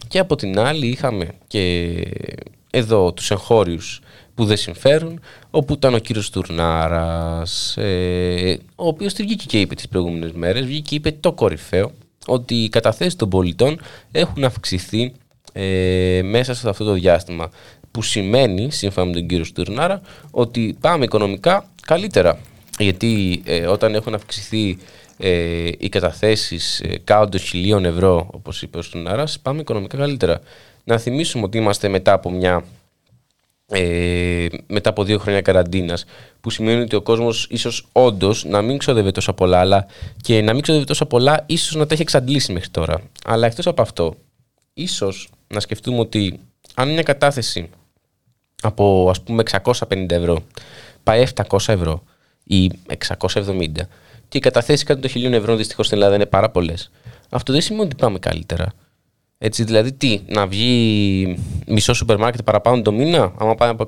[0.07, 1.93] και από την άλλη είχαμε και
[2.71, 4.01] εδώ τους εγχώριους
[4.37, 5.19] που δεν συμφέρουν,
[5.51, 10.65] όπου ήταν ο κύριος Τουρνάρας, ε, ο οποίος τη βγήκε και είπε τις προηγούμενες μέρες,
[10.65, 11.91] βγήκε και είπε το κορυφαίο,
[12.25, 13.79] ότι οι καταθέσεις των πολιτών
[14.11, 15.13] έχουν αυξηθεί
[15.53, 17.49] ε, μέσα σε αυτό το διάστημα,
[17.91, 22.39] που σημαίνει, σύμφωνα με τον κύριο Στουρνάρα, ότι πάμε οικονομικά καλύτερα.
[22.79, 24.77] Γιατί ε, όταν έχουν αυξηθεί
[25.17, 30.41] ε, οι καταθέσεις ε, κάτω των χιλίων ευρώ, όπως είπε ο Στουρνάρας, πάμε οικονομικά καλύτερα.
[30.83, 32.63] Να θυμίσουμε ότι είμαστε μετά από μια
[33.71, 36.05] ε, μετά από δύο χρόνια καραντίνας
[36.41, 39.85] που σημαίνει ότι ο κόσμος ίσως όντως να μην ξοδεύει τόσα πολλά αλλά
[40.21, 43.67] και να μην ξοδεύει τόσα πολλά ίσως να τα έχει εξαντλήσει μέχρι τώρα αλλά εκτός
[43.67, 44.15] από αυτό
[44.73, 46.39] ίσως να σκεφτούμε ότι
[46.73, 47.69] αν μια κατάθεση
[48.61, 50.43] από ας πούμε 650 ευρώ
[51.03, 52.03] πάει 700 ευρώ
[52.43, 52.71] ή
[53.07, 53.67] 670
[54.27, 56.91] και οι καταθέσει κάτω των 1000 ευρώ δυστυχώς στην Ελλάδα είναι πάρα πολλές.
[57.29, 58.73] Αυτό δεν σημαίνει ότι πάμε καλύτερα.
[59.39, 63.83] Έτσι, δηλαδή τι, να βγει μισό σούπερ μάρκετ παραπάνω το μήνα, άμα πάει από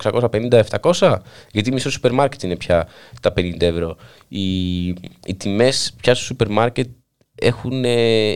[0.91, 1.15] 650-700,
[1.51, 2.87] γιατί μισό σούπερ μάρκετ είναι πια
[3.21, 3.95] τα 50 ευρώ.
[4.27, 4.87] Οι,
[5.25, 6.87] οι τιμές πια στο σούπερ μάρκετ
[7.35, 8.33] έχουν, ε,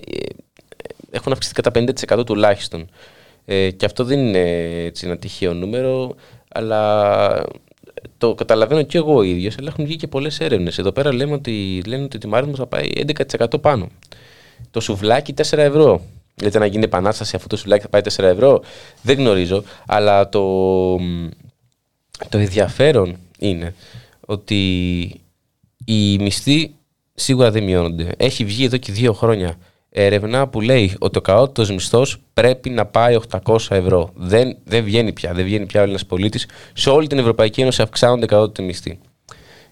[1.11, 1.71] έχουν αυξηθεί κατά
[2.19, 2.89] 50% τουλάχιστον.
[3.45, 4.39] Ε, και αυτό δεν είναι
[4.85, 6.15] έτσι, ένα τυχαίο νούμερο,
[6.47, 7.45] αλλά
[8.17, 10.77] το καταλαβαίνω και εγώ ο ίδιο, αλλά έχουν βγει και πολλές έρευνες.
[10.77, 13.87] Εδώ πέρα λέμε ότι, λένε ότι το θα πάει 11% πάνω.
[14.71, 16.01] Το σουβλάκι 4 ευρώ.
[16.35, 18.61] Γιατί να γίνει επανάσταση αφού το σουβλάκι θα πάει 4 ευρώ.
[19.01, 19.63] Δεν γνωρίζω.
[19.87, 20.95] Αλλά το,
[22.29, 23.75] το ενδιαφέρον είναι
[24.19, 25.01] ότι
[25.85, 26.75] οι μισθοί
[27.13, 28.11] σίγουρα δεν μειώνονται.
[28.17, 29.57] Έχει βγει εδώ και δύο χρόνια
[29.89, 34.11] έρευνα που λέει ότι ο καότος μισθός πρέπει να πάει 800 ευρώ.
[34.15, 35.33] Δεν, δεν βγαίνει πια.
[35.33, 36.47] Δεν βγαίνει πια ο Έλληνας πολίτης.
[36.73, 38.99] Σε όλη την Ευρωπαϊκή Ένωση αυξάνονται καότητες μισθοί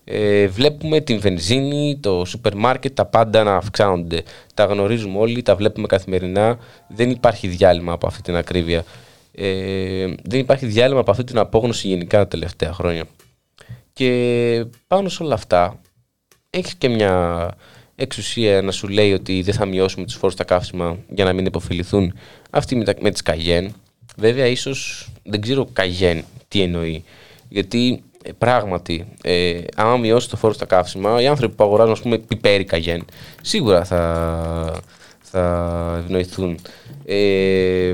[0.04, 4.24] ε, βλέπουμε την βενζίνη, το σούπερ μάρκετ, τα πάντα να αυξάνονται.
[4.54, 6.58] Τα γνωρίζουμε όλοι, τα βλέπουμε καθημερινά.
[6.88, 8.84] Δεν υπάρχει διάλειμμα από αυτή την ακρίβεια.
[9.32, 13.06] Ε, δεν υπάρχει διάλειμμα από αυτή την απόγνωση γενικά τα τελευταία χρόνια.
[13.94, 15.80] Και πάνω σε όλα αυτά
[16.50, 17.56] έχεις και μια
[17.96, 21.46] εξουσία να σου λέει ότι δεν θα μειώσουμε τους φόρους στα καύσιμα για να μην
[21.46, 22.14] υποφεληθούν
[22.50, 23.74] αυτοί με, τα, με τις Καγέν.
[24.18, 27.04] Βέβαια ίσως δεν ξέρω Καγέν τι εννοεί.
[27.50, 32.02] Γιατί ε, πράγματι, ε, άμα μειώσει το φόρο στα καύσιμα, οι άνθρωποι που αγοράζουν, ας
[32.02, 33.06] πούμε, πιπέρι καγέν,
[33.42, 34.82] σίγουρα θα,
[35.22, 36.60] θα ευνοηθούν.
[37.06, 37.94] Ε,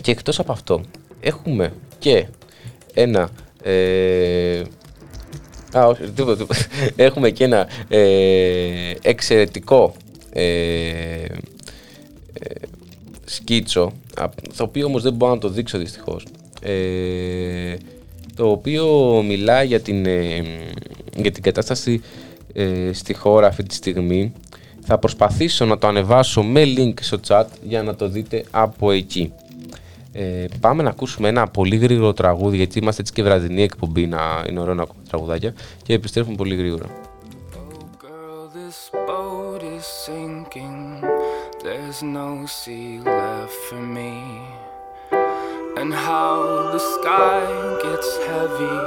[0.00, 0.80] και εκτός από αυτό,
[1.20, 2.26] έχουμε και
[2.94, 3.30] ένα...
[3.62, 4.62] Ε,
[5.78, 6.46] α, όχι, τίποτα,
[6.96, 9.94] Έχουμε και ένα ε, εξαιρετικό
[10.32, 10.42] ε,
[11.22, 11.28] ε,
[13.24, 13.92] σκίτσο,
[14.56, 16.26] το οποίο όμως δεν μπορώ να το δείξω δυστυχώς.
[18.34, 20.42] Ε, το οποίο μιλάει για την, ε,
[21.16, 22.02] για την κατάσταση
[22.52, 24.32] ε, στη χώρα αυτή τη στιγμή.
[24.86, 29.32] Θα προσπαθήσω να το ανεβάσω με link στο chat για να το δείτε από εκεί.
[30.12, 34.44] Ε, πάμε να ακούσουμε ένα πολύ γρήγορο τραγούδι γιατί είμαστε έτσι και βραδινή εκπομπή να
[34.48, 36.86] είναι ωραίο να ακούμε τραγουδάκια και επιστρέφουμε πολύ γρήγορα.
[41.64, 44.12] There's no sea left for me.
[45.84, 47.44] And how the sky
[47.82, 48.78] gets heavy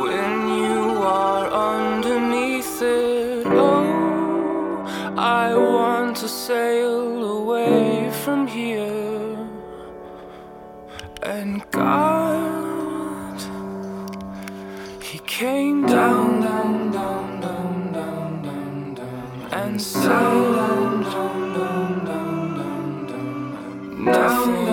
[0.00, 3.44] when you are underneath it.
[3.44, 4.86] Oh,
[5.16, 9.36] I want to sail away from here.
[11.24, 13.40] And God,
[15.02, 22.56] He came down, down, down, down, down, down, down, and sailed down, down, down, down,
[22.56, 24.67] down, down, nothing.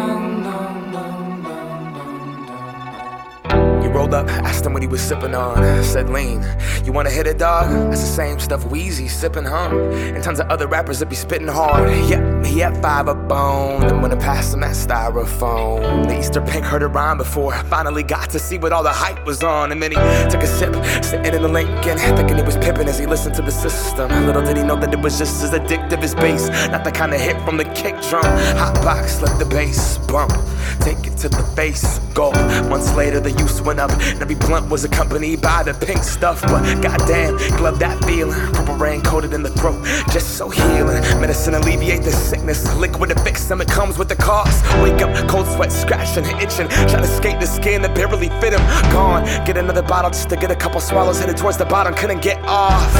[4.06, 5.84] Rolled up, asked him what he was sipping on.
[5.84, 6.43] Said lean.
[6.84, 7.70] You wanna hit it, dog?
[7.89, 9.70] That's the same stuff Wheezy sipping, huh?
[10.16, 11.89] And tons of other rappers that be spitting hard.
[12.10, 13.82] Yep, he had five a bone.
[13.82, 17.53] Then when I passed him that styrofoam, the Easter pink heard a rhyme before.
[17.66, 19.72] Finally got to see what all the hype was on.
[19.72, 19.97] And then he
[20.30, 23.41] took a sip, sitting in the Lincoln, thinking he was pipping as he listened to
[23.41, 24.10] the system.
[24.26, 26.47] Little did he know that it was just as addictive as bass.
[26.70, 28.26] Not the kind of hit from the kick drum.
[28.58, 30.34] Hot box, let the bass bump.
[30.80, 32.32] Take it to the face, go.
[32.70, 33.95] Months later, the use went up.
[34.02, 36.41] And every blunt was accompanied by the pink stuff.
[36.41, 38.39] But goddamn, glove that feeling.
[38.54, 41.02] Purple rain coated in the throat, just so healing.
[41.20, 42.74] Medicine alleviate the sickness.
[42.76, 44.64] Liquid to fix them, it comes with the cost.
[44.82, 46.68] Wake up, cold sweat, scratching, itching.
[46.68, 48.62] Trying to skate the skin that barely fit him.
[48.91, 51.20] Gone, get another bottle just to get a couple swallows.
[51.20, 52.93] Headed towards the bottom, couldn't get off.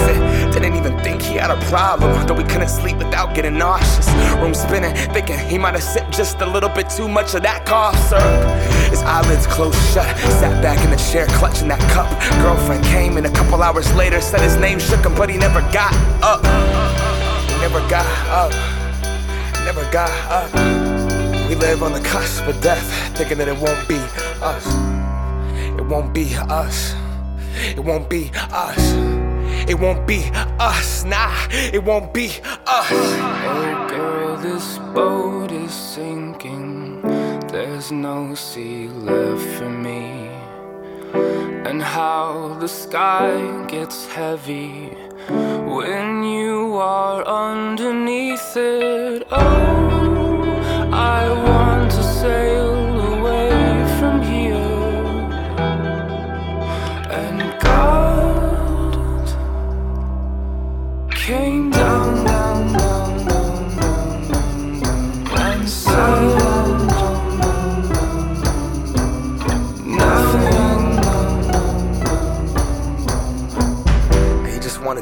[0.54, 2.26] Didn't even think he had a problem.
[2.28, 4.08] Though we couldn't sleep without getting nauseous.
[4.36, 7.66] Room spinning, thinking he might have sipped just a little bit too much of that
[7.66, 8.62] cough syrup.
[8.90, 10.06] His eyelids closed shut,
[10.40, 12.08] sat back in the chair clutching that cup.
[12.42, 15.62] Girlfriend came in a couple hours later, said his name shook him, but he never
[15.74, 16.46] got up.
[17.50, 18.52] He never got up.
[19.66, 20.54] Never got up.
[21.50, 22.86] We live on the cusp of death,
[23.18, 23.98] thinking that it won't be
[24.42, 24.66] us.
[25.80, 26.96] It won't be us.
[27.76, 28.94] It won't be us.
[29.68, 30.30] It won't be
[30.60, 32.28] us, nah, it won't be
[32.68, 32.88] us.
[32.92, 37.02] Oh, girl, this boat is sinking.
[37.48, 40.25] There's no sea left for me.
[41.68, 44.90] And how the sky gets heavy
[45.76, 49.28] when you are underneath it.
[49.32, 52.65] Oh, I want to sail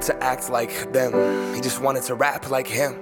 [0.02, 1.12] to act like them.
[1.54, 2.92] He just wanted to rap like him.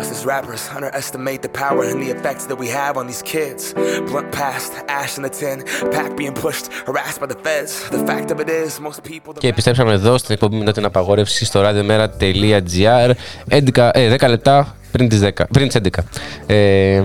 [0.00, 3.62] Us as rappers underestimate the power and the effects that we have on these kids.
[4.08, 5.56] Blunt past, ash in the tin,
[5.96, 7.72] pack being pushed, harassed by the feds.
[7.96, 9.32] The fact of it is, most people.
[9.38, 13.10] Και επιστρέψαμε εδώ στην εκπομπή μετά την απαγόρευση στο radiomera.gr.
[13.48, 16.03] 10 ε, λεπτά πριν τις, 10, πριν τις 11.
[16.45, 17.03] Ε,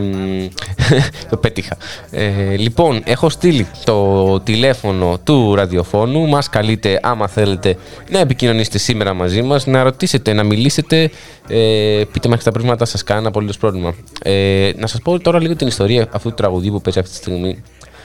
[1.30, 1.76] το πέτυχα.
[2.11, 6.26] Ε, λοιπόν, έχω στείλει το τηλέφωνο του ραδιοφώνου.
[6.26, 7.76] Μας καλείτε άμα θέλετε
[8.11, 11.11] να επικοινωνήσετε σήμερα μαζί μας, να ρωτήσετε, να μιλήσετε.
[11.49, 13.95] Ε, πείτε μας τα προβλήματά σας, κανένα απολύτως πρόβλημα.
[14.22, 17.16] Ε, να σας πω τώρα λίγο την ιστορία αυτού του τραγουδί που παίζει αυτή τη
[17.16, 17.62] στιγμή.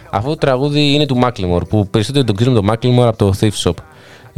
[0.09, 3.63] Αυτό το τραγούδι είναι του Macklemore, που περισσότερο τον ξέρουμε το Macklemore από το Thief
[3.63, 3.73] Shop.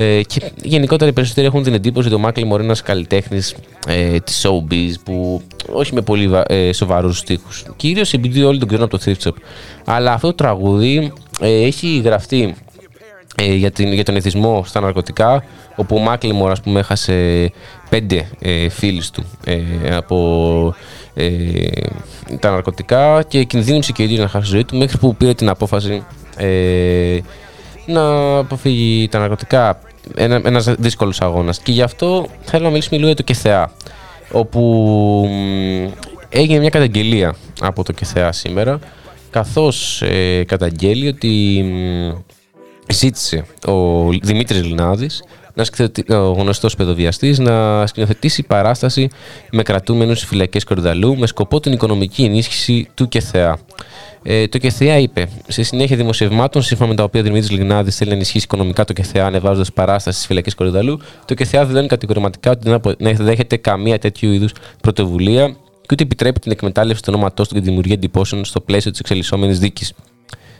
[0.02, 3.56] Ε, και γενικότερα οι περισσότεροι έχουν την εντύπωση ότι ο Μάκλι είναι ένας καλλιτέχνης
[3.88, 5.42] ε, της showbiz που
[5.72, 7.66] όχι με πολύ ε, σοβαρούς στίχους.
[7.76, 9.34] Κυρίως επειδή όλοι τον ξέρουν από το Thrift Shop.
[9.86, 12.56] Αλλά αυτό το τραγούδι ε, έχει γραφτεί
[13.36, 15.44] ε, για, την, για τον εθισμό στα ναρκωτικά,
[15.76, 17.52] όπου ο Μάκλιμορ ας πούμε έχασε
[17.90, 19.62] πέντε ε, φίλους του ε,
[19.96, 20.76] από
[21.14, 21.30] ε,
[22.40, 25.34] τα ναρκωτικά και κινδύνευσε και ο ίδιος να χάσει τη ζωή του μέχρι που πήρε
[25.34, 26.04] την απόφαση
[26.38, 27.20] ε,
[27.86, 29.80] να αποφύγει τα ναρκωτικά
[30.16, 33.72] ένα, ένας δύσκολος αγώνας και γι' αυτό θέλω να μιλήσουμε λίγο για το ΚΕΘΕΑ
[34.32, 35.28] όπου
[36.30, 38.80] έγινε μια καταγγελία από το ΚΕΘΕΑ σήμερα
[39.30, 41.66] καθώς ε, καταγγέλει ότι
[42.90, 45.24] ζήτησε ο Δημήτρης Λινάδης
[46.08, 49.08] ο γνωστός παιδοβιαστής να σκηνοθετήσει παράσταση
[49.52, 53.58] με κρατούμενους φυλακές Κορδαλού με σκοπό την οικονομική ενίσχυση του ΚΕΘΕΑ.
[54.24, 58.10] Ε, το ΚΕΘΕΑ είπε σε συνέχεια δημοσιευμάτων, σύμφωνα με τα οποία ο Δημήτρης Λιγνάδης θέλει
[58.10, 62.70] να ενισχύσει οικονομικά το ΚΕΘΕΑ ανεβάζοντας παράσταση στις φυλακές Κορυδαλού, το ΚΕΘΕΑ δηλώνει κατηγορηματικά ότι
[63.00, 64.52] δεν δέχεται καμία τέτοιου είδους
[64.82, 65.48] πρωτοβουλία
[65.82, 69.00] και ούτε επιτρέπει την εκμετάλλευση του ονόματό του και τη δημιουργία εντυπώσεων στο πλαίσιο της
[69.00, 69.94] εξελισσόμενης δίκης.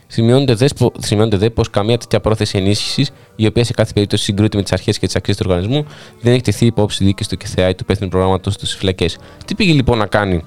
[0.06, 4.56] Σημειώνεται δε, σημειώνεται δε πως καμία τέτοια πρόθεση ενίσχυσης, η οποία σε κάθε περίπτωση συγκρούεται
[4.56, 5.86] με τις αρχές και τις αξίες του οργανισμού,
[6.20, 9.18] δεν έχει τεθεί υπόψη δίκης του ΚΕΘΕΑ ή του υπεύθυνου προγράμματος στις φυλακές.
[9.44, 10.44] Τι πήγε λοιπόν να κάνει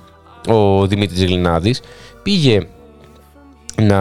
[0.47, 1.75] ο Δημήτρης Γλινάδη,
[2.23, 2.67] πήγε
[3.81, 3.99] να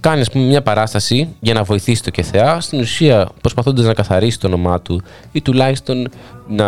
[0.00, 4.40] κάνεις ας πούμε, μια παράσταση για να βοηθήσει το ΚΕΘΕΑ, στην ουσία προσπαθώντας να καθαρίσει
[4.40, 6.08] το όνομά του ή τουλάχιστον
[6.48, 6.66] να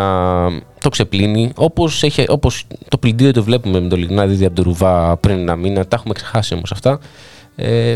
[0.79, 5.17] το ξεπλύνει, όπως, έχει, όπως το πλυντήριο το βλέπουμε με το Λιγνάδι από το Ρουβά
[5.17, 6.99] πριν ένα μήνα, τα έχουμε ξεχάσει όμως αυτά.
[7.55, 7.95] Ε,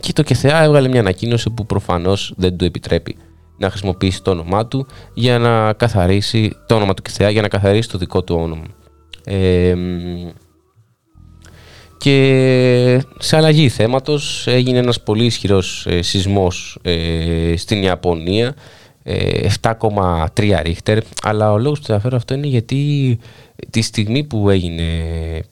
[0.00, 3.16] και το ΚΕΘΕΑ έβγαλε μια ανακοίνωση που προφανώς δεν του επιτρέπει
[3.58, 7.88] να χρησιμοποιήσει το όνομά του για να καθαρίσει το όνομα του ΚΕΘΕΑ για να καθαρίσει
[7.88, 8.64] το δικό του όνομα.
[9.24, 9.74] Ε,
[11.98, 18.54] και σε αλλαγή θέματος έγινε ένας πολύ ισχυρός ε, σεισμός ε, στην Ιαπωνία
[19.62, 20.98] 7,3 ε, ρίχτερ.
[21.22, 23.18] Αλλά ο λόγος που το αναφέρω αυτό είναι γιατί
[23.70, 24.84] τη στιγμή που έγινε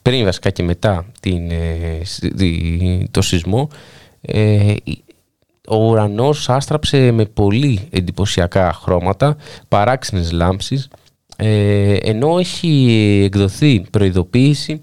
[0.01, 1.51] πριν βασικά και μετά την,
[3.11, 3.69] το σεισμό
[5.67, 9.37] ο ουρανός άστραψε με πολύ εντυπωσιακά χρώματα
[9.67, 10.87] παράξενες λάμψεις
[12.01, 14.81] ενώ έχει εκδοθεί προειδοποίηση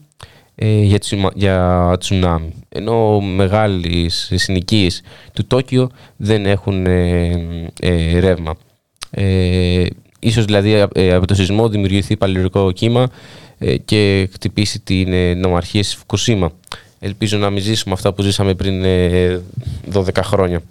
[0.55, 0.99] ε, για,
[1.35, 2.55] για τσουνάμι.
[2.69, 5.03] Ενώ μεγάλοι συνοικίες
[5.33, 8.55] του Τόκιο δεν έχουν ε, ε, ρεύμα.
[9.11, 9.87] Ε,
[10.19, 10.81] ίσως δηλαδή
[11.13, 13.09] από το σεισμό δημιουργηθεί παλαιρικό κύμα
[13.85, 16.53] και χτυπήσει την νομαρχία στη Φουκουσίμα.
[16.99, 18.85] Ελπίζω να μην ζήσουμε αυτά που ζήσαμε πριν
[19.93, 20.63] 12 χρόνια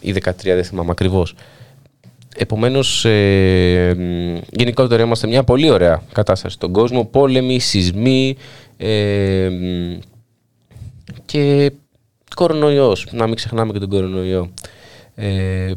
[0.00, 1.34] ή 13, δεν θυμάμαι ακριβώς.
[2.36, 3.96] Επομένως, ε,
[4.50, 7.04] γενικότερα είμαστε μια πολύ ωραία κατάσταση στον κόσμο.
[7.04, 8.36] Πόλεμοι, σεισμοί
[8.76, 9.48] ε,
[11.24, 11.72] και
[12.34, 13.08] κορονοϊός.
[13.12, 14.50] Να μην ξεχνάμε και τον κορονοϊό.
[15.14, 15.72] Ε,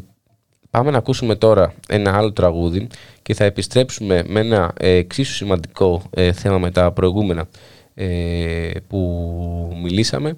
[0.70, 2.86] πάμε να ακούσουμε τώρα ένα άλλο τραγούδι
[3.22, 7.48] και θα επιστρέψουμε με ένα εξίσου σημαντικό ε, θέμα με τα προηγούμενα
[7.94, 10.36] ε, που μιλήσαμε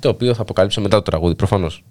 [0.00, 1.84] το οποίο θα αποκαλύψω μετά το τραγούδι προφανώς.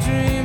[0.00, 0.39] dream.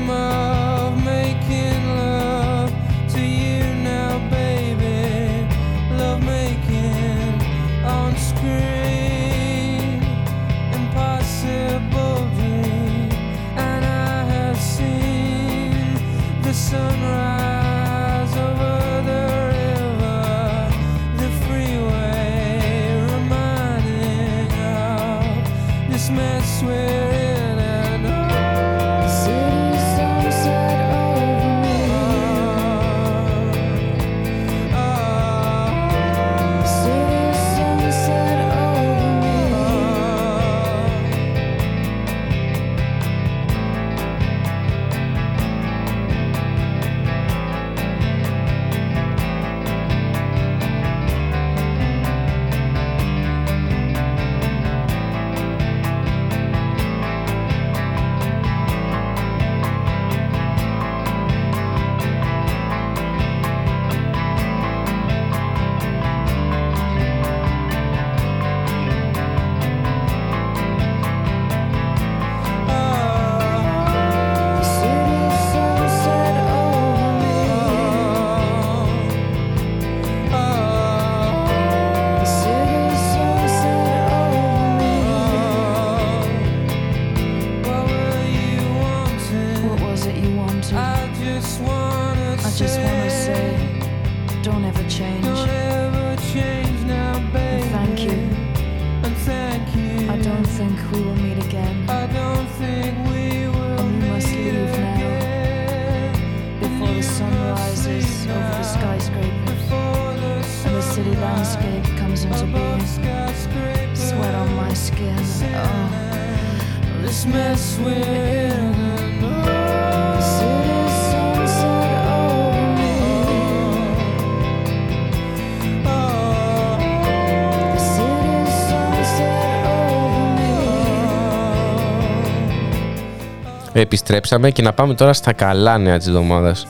[133.77, 136.67] Επιστρέψαμε και να πάμε τώρα στα καλά νέα της εβδομάδας.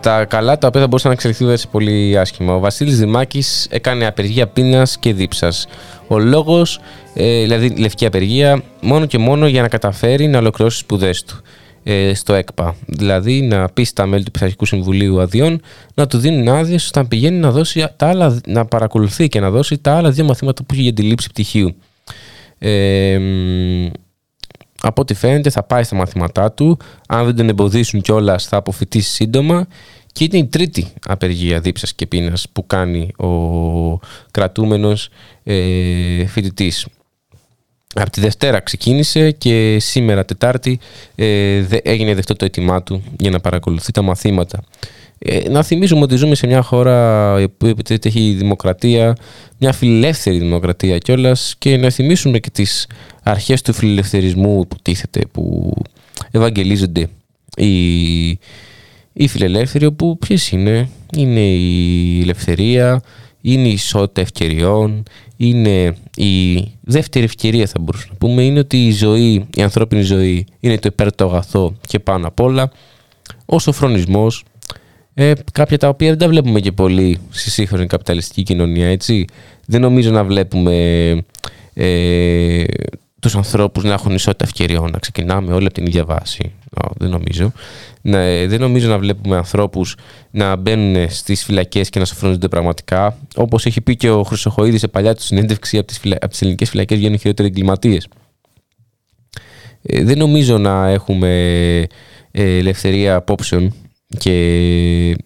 [0.00, 2.54] Τα καλά τα οποία θα μπορούσαν να εξελιχθούν σε πολύ άσχημα.
[2.54, 5.66] Ο Βασίλης Δημάκης έκανε απεργία πείνας και δίψας.
[6.06, 6.80] Ο λόγος,
[7.14, 11.42] ε, δηλαδή λευκή απεργία, μόνο και μόνο για να καταφέρει να ολοκληρώσει τις σπουδές του
[11.82, 12.76] ε, στο ΕΚΠΑ.
[12.86, 15.60] Δηλαδή να πει στα μέλη του Πειθαρχικού Συμβουλίου Αδειών
[15.94, 19.50] να του δίνουν άδειες ώστε να πηγαίνει να, δώσει τα άλλα, να παρακολουθεί και να
[19.50, 21.76] δώσει τα άλλα δύο μαθήματα που έχει για τη λήψη πτυχίου.
[22.58, 23.88] Ε, μ,
[24.86, 26.78] από ό,τι φαίνεται θα πάει στα μαθήματά του.
[27.08, 29.66] Αν δεν τον εμποδίσουν κιόλας θα αποφυτίσει σύντομα.
[30.12, 33.28] Και είναι η τρίτη απεργία δίψας και πείνας που κάνει ο
[34.30, 35.08] κρατούμενος
[35.44, 36.86] ε, φοιτητής.
[37.94, 40.78] Από τη Δευτέρα ξεκίνησε και σήμερα Τετάρτη
[41.14, 44.62] ε, δε- έγινε δεχτό το αίτημά του για να παρακολουθεί τα μαθήματα.
[45.18, 49.16] Ε, να θυμίσουμε ότι ζούμε σε μια χώρα που επιτρέπεται έχει δημοκρατία,
[49.58, 52.86] μια φιλελεύθερη δημοκρατία κιόλας και να θυμίσουμε και τις
[53.22, 55.72] αρχές του φιλελευθερισμού που τίθεται, που
[56.30, 57.08] ευαγγελίζονται
[57.56, 58.28] οι,
[59.12, 63.02] οι φιλελεύθεροι, όπου ποιες είναι, είναι η ελευθερία,
[63.40, 65.02] είναι η ισότητα ευκαιριών,
[65.36, 70.46] είναι η δεύτερη ευκαιρία θα μπορούσαμε να πούμε, είναι ότι η ζωή, η ανθρώπινη ζωή
[70.60, 72.70] είναι το υπέρ το αγαθό και πάνω απ' όλα,
[73.44, 74.44] ο σοφρονισμός,
[75.18, 79.24] ε, κάποια τα οποία δεν τα βλέπουμε και πολύ στη σύγχρονη καπιταλιστική κοινωνία, έτσι.
[79.66, 80.74] Δεν νομίζω να βλέπουμε
[81.74, 82.64] ε,
[83.20, 86.52] τους ανθρώπους να έχουν ισότητα ευκαιριών, να ξεκινάμε όλοι από την ίδια βάση.
[86.84, 87.52] Ω, δεν νομίζω.
[88.02, 89.96] Να, ε, δεν νομίζω να βλέπουμε ανθρώπους
[90.30, 93.18] να μπαίνουν στις φυλακές και να σοφρονίζονται πραγματικά.
[93.36, 96.16] Όπως έχει πει και ο Χρυσοχοίδης σε παλιά του συνέντευξη από τις, φυλα...
[96.20, 98.08] από τις ελληνικές φυλακές βγαίνουν χειρότεροι εγκληματίες.
[99.82, 101.28] Ε, δεν νομίζω να έχουμε
[102.30, 103.74] ε, ελευθερία απόψεων
[104.18, 105.16] και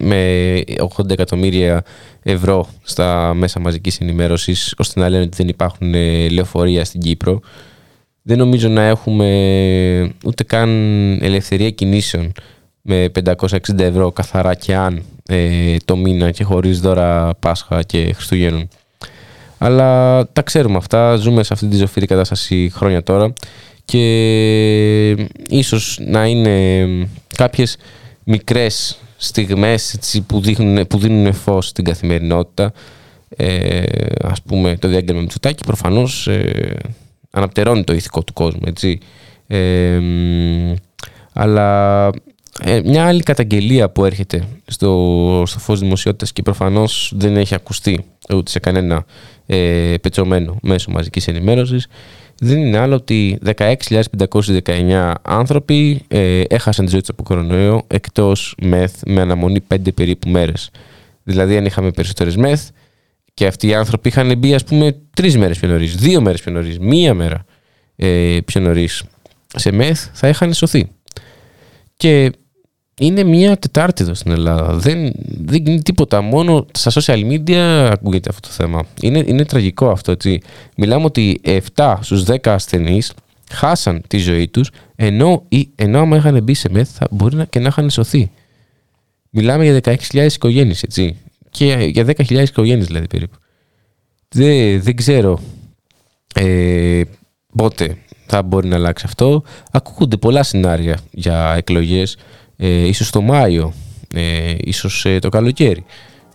[0.00, 0.60] με
[0.96, 1.82] 80 εκατομμύρια
[2.22, 7.40] ευρώ στα μέσα μαζικής ενημέρωσης ώστε να λένε ότι δεν υπάρχουν ε, λεωφορεία στην Κύπρο.
[8.22, 10.68] Δεν νομίζω να έχουμε ούτε καν
[11.22, 12.32] ελευθερία κινήσεων
[12.82, 18.68] με 560 ευρώ καθαρά και αν ε, το μήνα και χωρίς δώρα Πάσχα και Χριστουγέννων.
[19.58, 23.32] Αλλά τα ξέρουμε αυτά, ζούμε σε αυτή τη ζωφερή κατάσταση χρόνια τώρα
[23.84, 25.10] και
[25.48, 26.86] ίσως να είναι
[27.36, 27.76] κάποιες
[28.24, 32.72] μικρές στιγμές έτσι, που, δείχνουν, που δίνουν φως στην καθημερινότητα
[33.36, 33.82] ε,
[34.22, 36.76] ας πούμε το διάγγελμα Μητσοτάκη προφανώς ε,
[37.30, 38.98] αναπτερώνει το ηθικό του κόσμου έτσι.
[39.46, 40.74] Ε, μ,
[41.32, 42.10] αλλά
[42.60, 48.04] ε, μια άλλη καταγγελία που έρχεται στο, στο φως δημοσιότητας και προφανώς δεν έχει ακουστεί
[48.34, 49.04] ούτε σε κανένα
[49.46, 51.86] ε, πετσωμένο μέσο μαζικής ενημέρωσης
[52.44, 59.02] δεν είναι άλλο ότι 16.519 άνθρωποι ε, έχασαν τη ζωή τους από κορονοϊό εκτός μεθ
[59.06, 60.70] με αναμονή 5 περίπου μέρες.
[61.22, 62.68] Δηλαδή αν είχαμε περισσότερες μεθ
[63.34, 66.52] και αυτοί οι άνθρωποι είχαν μπει ας πούμε τρεις μέρες πιο νωρίς, δύο μέρες πιο
[66.52, 67.44] νωρίς, μία μέρα
[67.96, 69.02] ε, πιο νωρίς
[69.54, 70.90] σε μεθ θα είχαν σωθεί.
[71.96, 72.32] Και
[73.00, 74.74] είναι μία Τετάρτη εδώ στην Ελλάδα.
[74.74, 76.20] Δεν, δεν γίνει τίποτα.
[76.20, 78.84] Μόνο στα social media ακούγεται αυτό το θέμα.
[79.00, 80.12] Είναι, είναι τραγικό αυτό.
[80.12, 80.40] Έτσι.
[80.76, 81.40] Μιλάμε ότι
[81.76, 83.12] 7 στους 10 ασθενείς
[83.52, 87.44] χάσαν τη ζωή τους ενώ, ή, ενώ άμα είχαν μπει σε μεθ θα μπορεί να,
[87.44, 88.30] και να είχαν σωθεί.
[89.30, 89.80] Μιλάμε για
[90.12, 91.16] 16.000 οικογένειες, έτσι.
[91.50, 93.36] Και για 10.000 οικογένειες δηλαδή περίπου.
[94.28, 95.40] Δεν, δεν ξέρω
[96.34, 97.00] ε,
[97.56, 99.42] πότε θα μπορεί να αλλάξει αυτό.
[99.70, 102.16] Ακούγονται πολλά σενάρια για εκλογές.
[102.56, 103.72] Ε, ίσως το Μάιο,
[104.14, 105.84] ε, ίσως ε, το καλοκαίρι.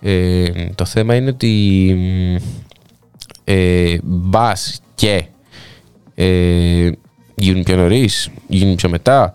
[0.01, 0.45] Ε,
[0.75, 2.35] το θέμα είναι ότι μ,
[3.43, 5.23] ε, μπας και
[6.15, 6.89] ε,
[7.35, 9.33] γίνουν πιο νωρίς, γίνουν πιο μετά.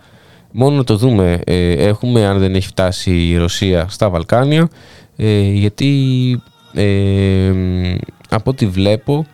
[0.53, 1.41] Μόνο να το δούμε.
[1.45, 4.69] Ε, έχουμε, αν δεν έχει φτάσει η Ρωσία στα Βαλκάνια,
[5.17, 6.43] ε, γιατί
[6.75, 7.97] ε, μ,
[8.29, 9.27] από ό,τι βλέπω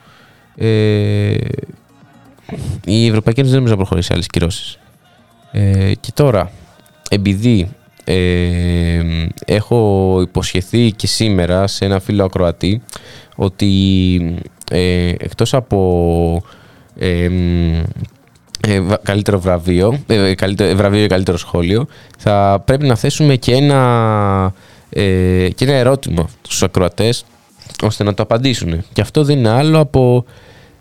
[0.56, 1.36] ε,
[2.84, 4.78] η Ευρωπαϊκή Ένωση δεν νομίζω να προχωρήσει άλλες κυρώσεις.
[5.52, 6.50] Ε, και τώρα,
[7.10, 7.68] επειδή
[8.04, 9.02] ε,
[9.44, 12.82] έχω υποσχεθεί και σήμερα σε ένα φίλο ακροατή
[13.36, 14.40] ότι
[14.70, 16.42] ε, εκτός από
[16.98, 17.74] ε, μ,
[18.66, 21.86] ε, βα- καλύτερο βραβείο, ε, καλύτερο, βραβείο για καλύτερο σχόλιο,
[22.18, 24.52] θα πρέπει να θέσουμε και ένα,
[24.90, 27.24] ε, και ένα ερώτημα στους ακροατές
[27.82, 28.84] ώστε να το απαντήσουν.
[28.92, 30.24] Και αυτό δεν είναι άλλο από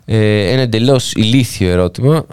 [0.04, 2.26] ε, ένα εντελώς ηλίθιο ερώτημα.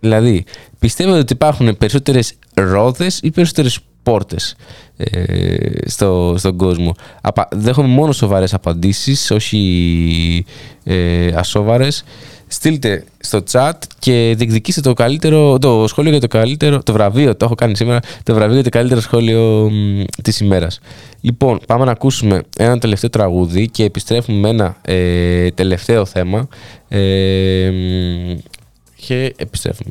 [0.00, 0.44] Ε, δηλαδή,
[0.78, 4.56] πιστεύετε ότι υπάρχουν περισσότερες ρόδες ή περισσότερες πόρτες
[4.96, 10.44] ε, στο, στον κόσμο; Απα, δέχομαι μόνο σοβαρές απαντήσεις, όχι
[10.84, 12.04] ε, ασόβαρες.
[12.52, 17.44] Στείλτε στο chat και διεκδικήστε το καλύτερο, το σχόλιο για το καλύτερο, το βραβείο, το
[17.44, 20.80] έχω κάνει σήμερα, το βραβείο για το καλύτερο σχόλιο μ, της ημέρας.
[21.20, 26.48] Λοιπόν, πάμε να ακούσουμε ένα τελευταίο τραγούδι και επιστρέφουμε με ένα ε, τελευταίο θέμα
[26.88, 28.38] ε, μ,
[29.00, 29.90] και επιστρέφουμε.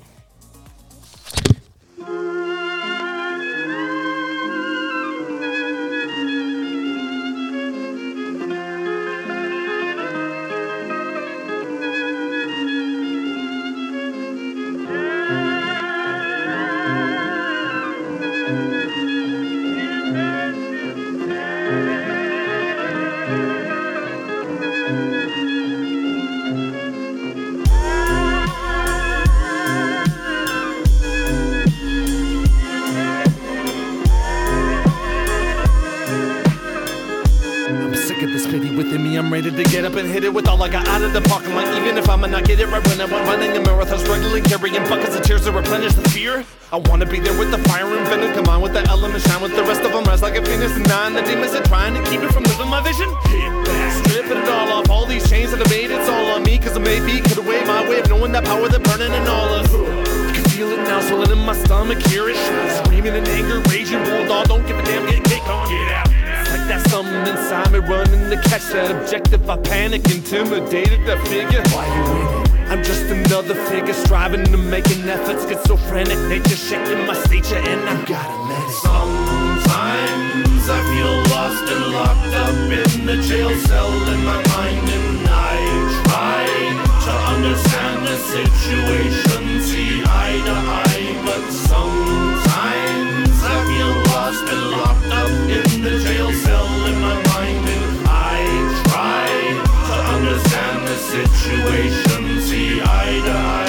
[69.70, 71.62] Panic, intimidated that figure.
[71.74, 72.70] Why you in it?
[72.72, 75.38] I'm just another figure striving to make an effort.
[75.48, 78.74] Schizophrenic nature shaking my stature, and I gotta let it.
[78.90, 85.28] Sometimes I feel lost and locked up in the jail cell in my mind, and
[85.30, 85.58] I
[86.06, 86.46] try
[87.06, 95.12] to understand the situation, see eye to eye, but sometimes I feel lost and locked
[95.22, 95.69] up
[102.42, 103.60] see eye to eye.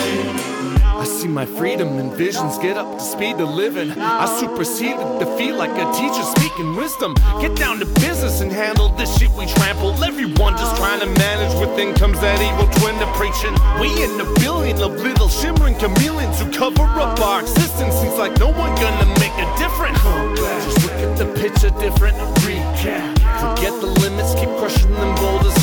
[1.01, 3.91] I see my freedom and visions get up to speed to living.
[3.99, 7.14] I supersede the defeat like a teacher speaking wisdom.
[7.41, 9.93] Get down to business and handle this shit we trample.
[10.05, 13.55] Everyone just trying to manage within comes that evil twin to preaching.
[13.80, 17.95] We in a billion of little shimmering chameleons who cover up our existence.
[17.95, 19.97] Seems like no one gonna make a difference.
[20.36, 22.16] Just look at the picture different.
[22.45, 23.16] Recap.
[23.41, 25.59] Forget the limits, keep crushing them boulders.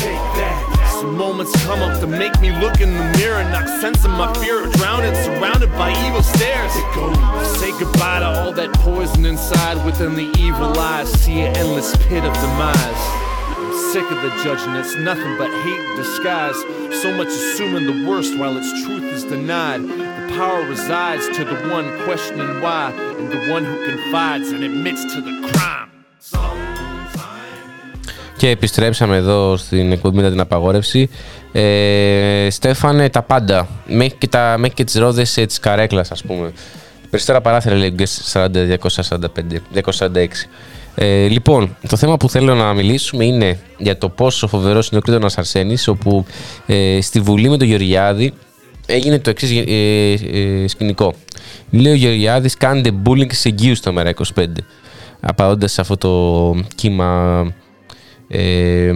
[1.00, 4.34] Some moments come up to make me look in the mirror, knock sense of my
[4.34, 6.72] fear, of drowning, surrounded by evil stares.
[7.60, 11.08] Say goodbye to all that poison inside within the evil eyes.
[11.12, 13.02] See an endless pit of demise.
[13.54, 16.56] I'm sick of the judging, it's nothing but hate in disguise.
[17.00, 19.82] So much assuming the worst while its truth is denied.
[19.82, 25.04] The power resides to the one questioning why, and the one who confides and admits
[25.14, 25.92] to the crime.
[28.38, 31.08] Και επιστρέψαμε εδώ στην εκπομπή μετά την απαγόρευση.
[31.52, 33.68] Ε, Στέφανε, τα πάντα.
[33.86, 36.52] Μέχρι και, τα, μέχρι και τις ρόδες ε, της καρέκλας, ας πούμε.
[37.10, 38.48] Περισσότερα παράθυρα λέει Guest 40
[39.08, 39.26] 245,
[39.74, 40.26] 246.
[40.94, 45.02] Ε, λοιπόν, το θέμα που θέλω να μιλήσουμε είναι για το πόσο φοβερός είναι ο
[45.02, 46.26] Κρήτονας Αρσένης, όπου
[46.66, 48.32] ε, στη Βουλή με τον Γεωργιάδη
[48.86, 50.12] έγινε το εξής ε,
[50.62, 51.14] ε, σκηνικό.
[51.70, 54.44] Λέει ο Γεωργιάδης, κάντε bullying σε εγγύους στο ΜΕΡΑ25.
[55.20, 57.52] Απαντώντας σε αυτό το κύμα
[58.28, 58.94] ε,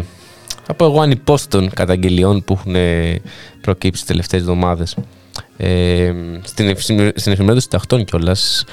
[0.66, 3.20] από εγώ ανυπόστων καταγγελιών που έχουν ε,
[3.61, 4.97] προκύψει τις τελευταίες εβδομάδες
[5.57, 6.12] ε,
[6.43, 8.64] στην, εφημερίδα- στην εφημερίδα των συντακτών κιόλας.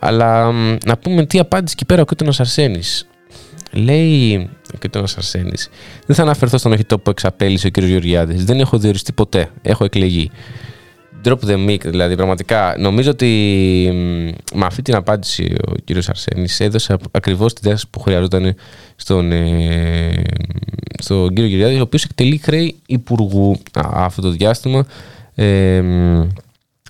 [0.00, 3.06] Αλλά μ, να πούμε τι απάντησε εκεί πέρα ο Κίτονος Αρσένης.
[3.72, 5.68] Λέει ο Κίτονος Αρσένης
[6.06, 7.78] Δεν θα αναφερθώ στον οχητό που εξαπέλυσε ο κ.
[7.78, 10.30] Γεωργιάδης Δεν έχω διοριστεί ποτέ, έχω εκλεγεί
[11.28, 13.26] Drop the mic, δηλαδή πραγματικά νομίζω ότι
[13.92, 18.54] μ, με αυτή την απάντηση ο κύριος Αρσένης έδωσε απ- ακριβώς τη διάσταση που χρειαζόταν
[18.96, 20.22] στον, ε,
[20.98, 24.86] στον κύριο Κυριάδη ο οποίος εκτελεί χρέη υπουργού α, αυτό το διάστημα
[25.34, 26.26] ε, μ,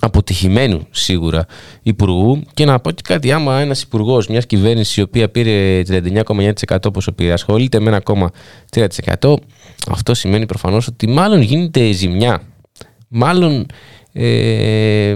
[0.00, 1.46] αποτυχημένου σίγουρα
[1.82, 2.42] υπουργού.
[2.54, 7.08] Και να πω και κάτι άμα ένας υπουργός μιας κυβέρνησης η οποία πήρε 39,9% όπως
[7.14, 7.98] πήρε ασχολείται με
[8.70, 9.34] 1,3%
[9.90, 12.42] αυτό σημαίνει προφανώς ότι μάλλον γίνεται ζημιά.
[13.08, 13.66] Μάλλον
[14.12, 15.14] ε,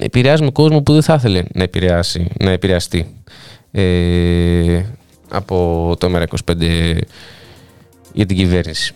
[0.00, 3.06] επηρεάζουμε κόσμο που δεν θα ήθελε να, επηρεάσει, να επηρεαστεί
[3.70, 4.82] ε,
[5.28, 6.96] από το ΜΕΡΑ25
[8.12, 8.94] για την κυβέρνηση.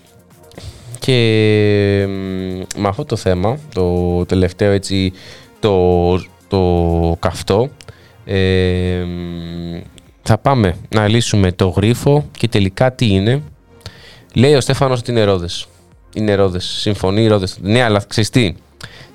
[0.99, 5.13] Και μ, με αυτό το θέμα, το τελευταίο έτσι,
[5.61, 6.19] το,
[6.49, 7.71] το καυτό,
[8.25, 9.81] ε, μ,
[10.23, 13.43] θα πάμε να λύσουμε το γρίφο και τελικά τι είναι.
[14.35, 15.67] Λέει ο Στέφανος ότι είναι ρόδες.
[16.15, 16.65] Είναι ρόδες.
[16.65, 17.59] Συμφωνεί ρόδες.
[17.61, 18.55] Ναι, αλλά ξέρεις τι.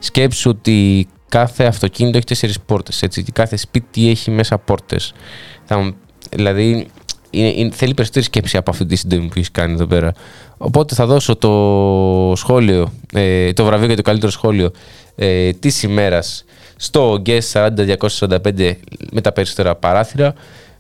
[0.04, 3.04] Σκέψου ότι κάθε αυτοκίνητο έχει τέσσερις πόρτες.
[3.10, 5.14] Και κάθε σπίτι έχει μέσα πόρτες.
[6.32, 6.88] Δηλαδή,
[7.30, 10.14] είναι, είναι, θέλει περισσότερη σκέψη από αυτή τη συντομή που έχεις κάνει εδώ πέρα.
[10.58, 14.72] Οπότε θα δώσω το σχόλιο, ε, το βραβείο για το καλύτερο σχόλιο
[15.16, 16.46] ε, της ημέρας
[16.76, 18.72] στο Guest 40245
[19.12, 20.34] με τα περισσότερα παράθυρα.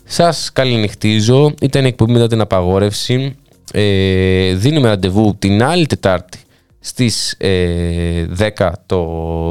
[0.04, 1.54] Σας καληνυχτίζω.
[1.62, 3.36] Ήταν εκπομπή μετά την απαγόρευση.
[3.74, 6.40] Ε, δίνουμε ραντεβού την άλλη Τετάρτη
[6.82, 8.26] στις ε,
[8.58, 9.04] 10 το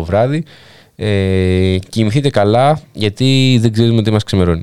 [0.05, 0.45] βράδυ.
[0.97, 4.63] Ε, κοιμηθείτε καλά γιατί δεν ξέρουμε τι μας ξημερώνει.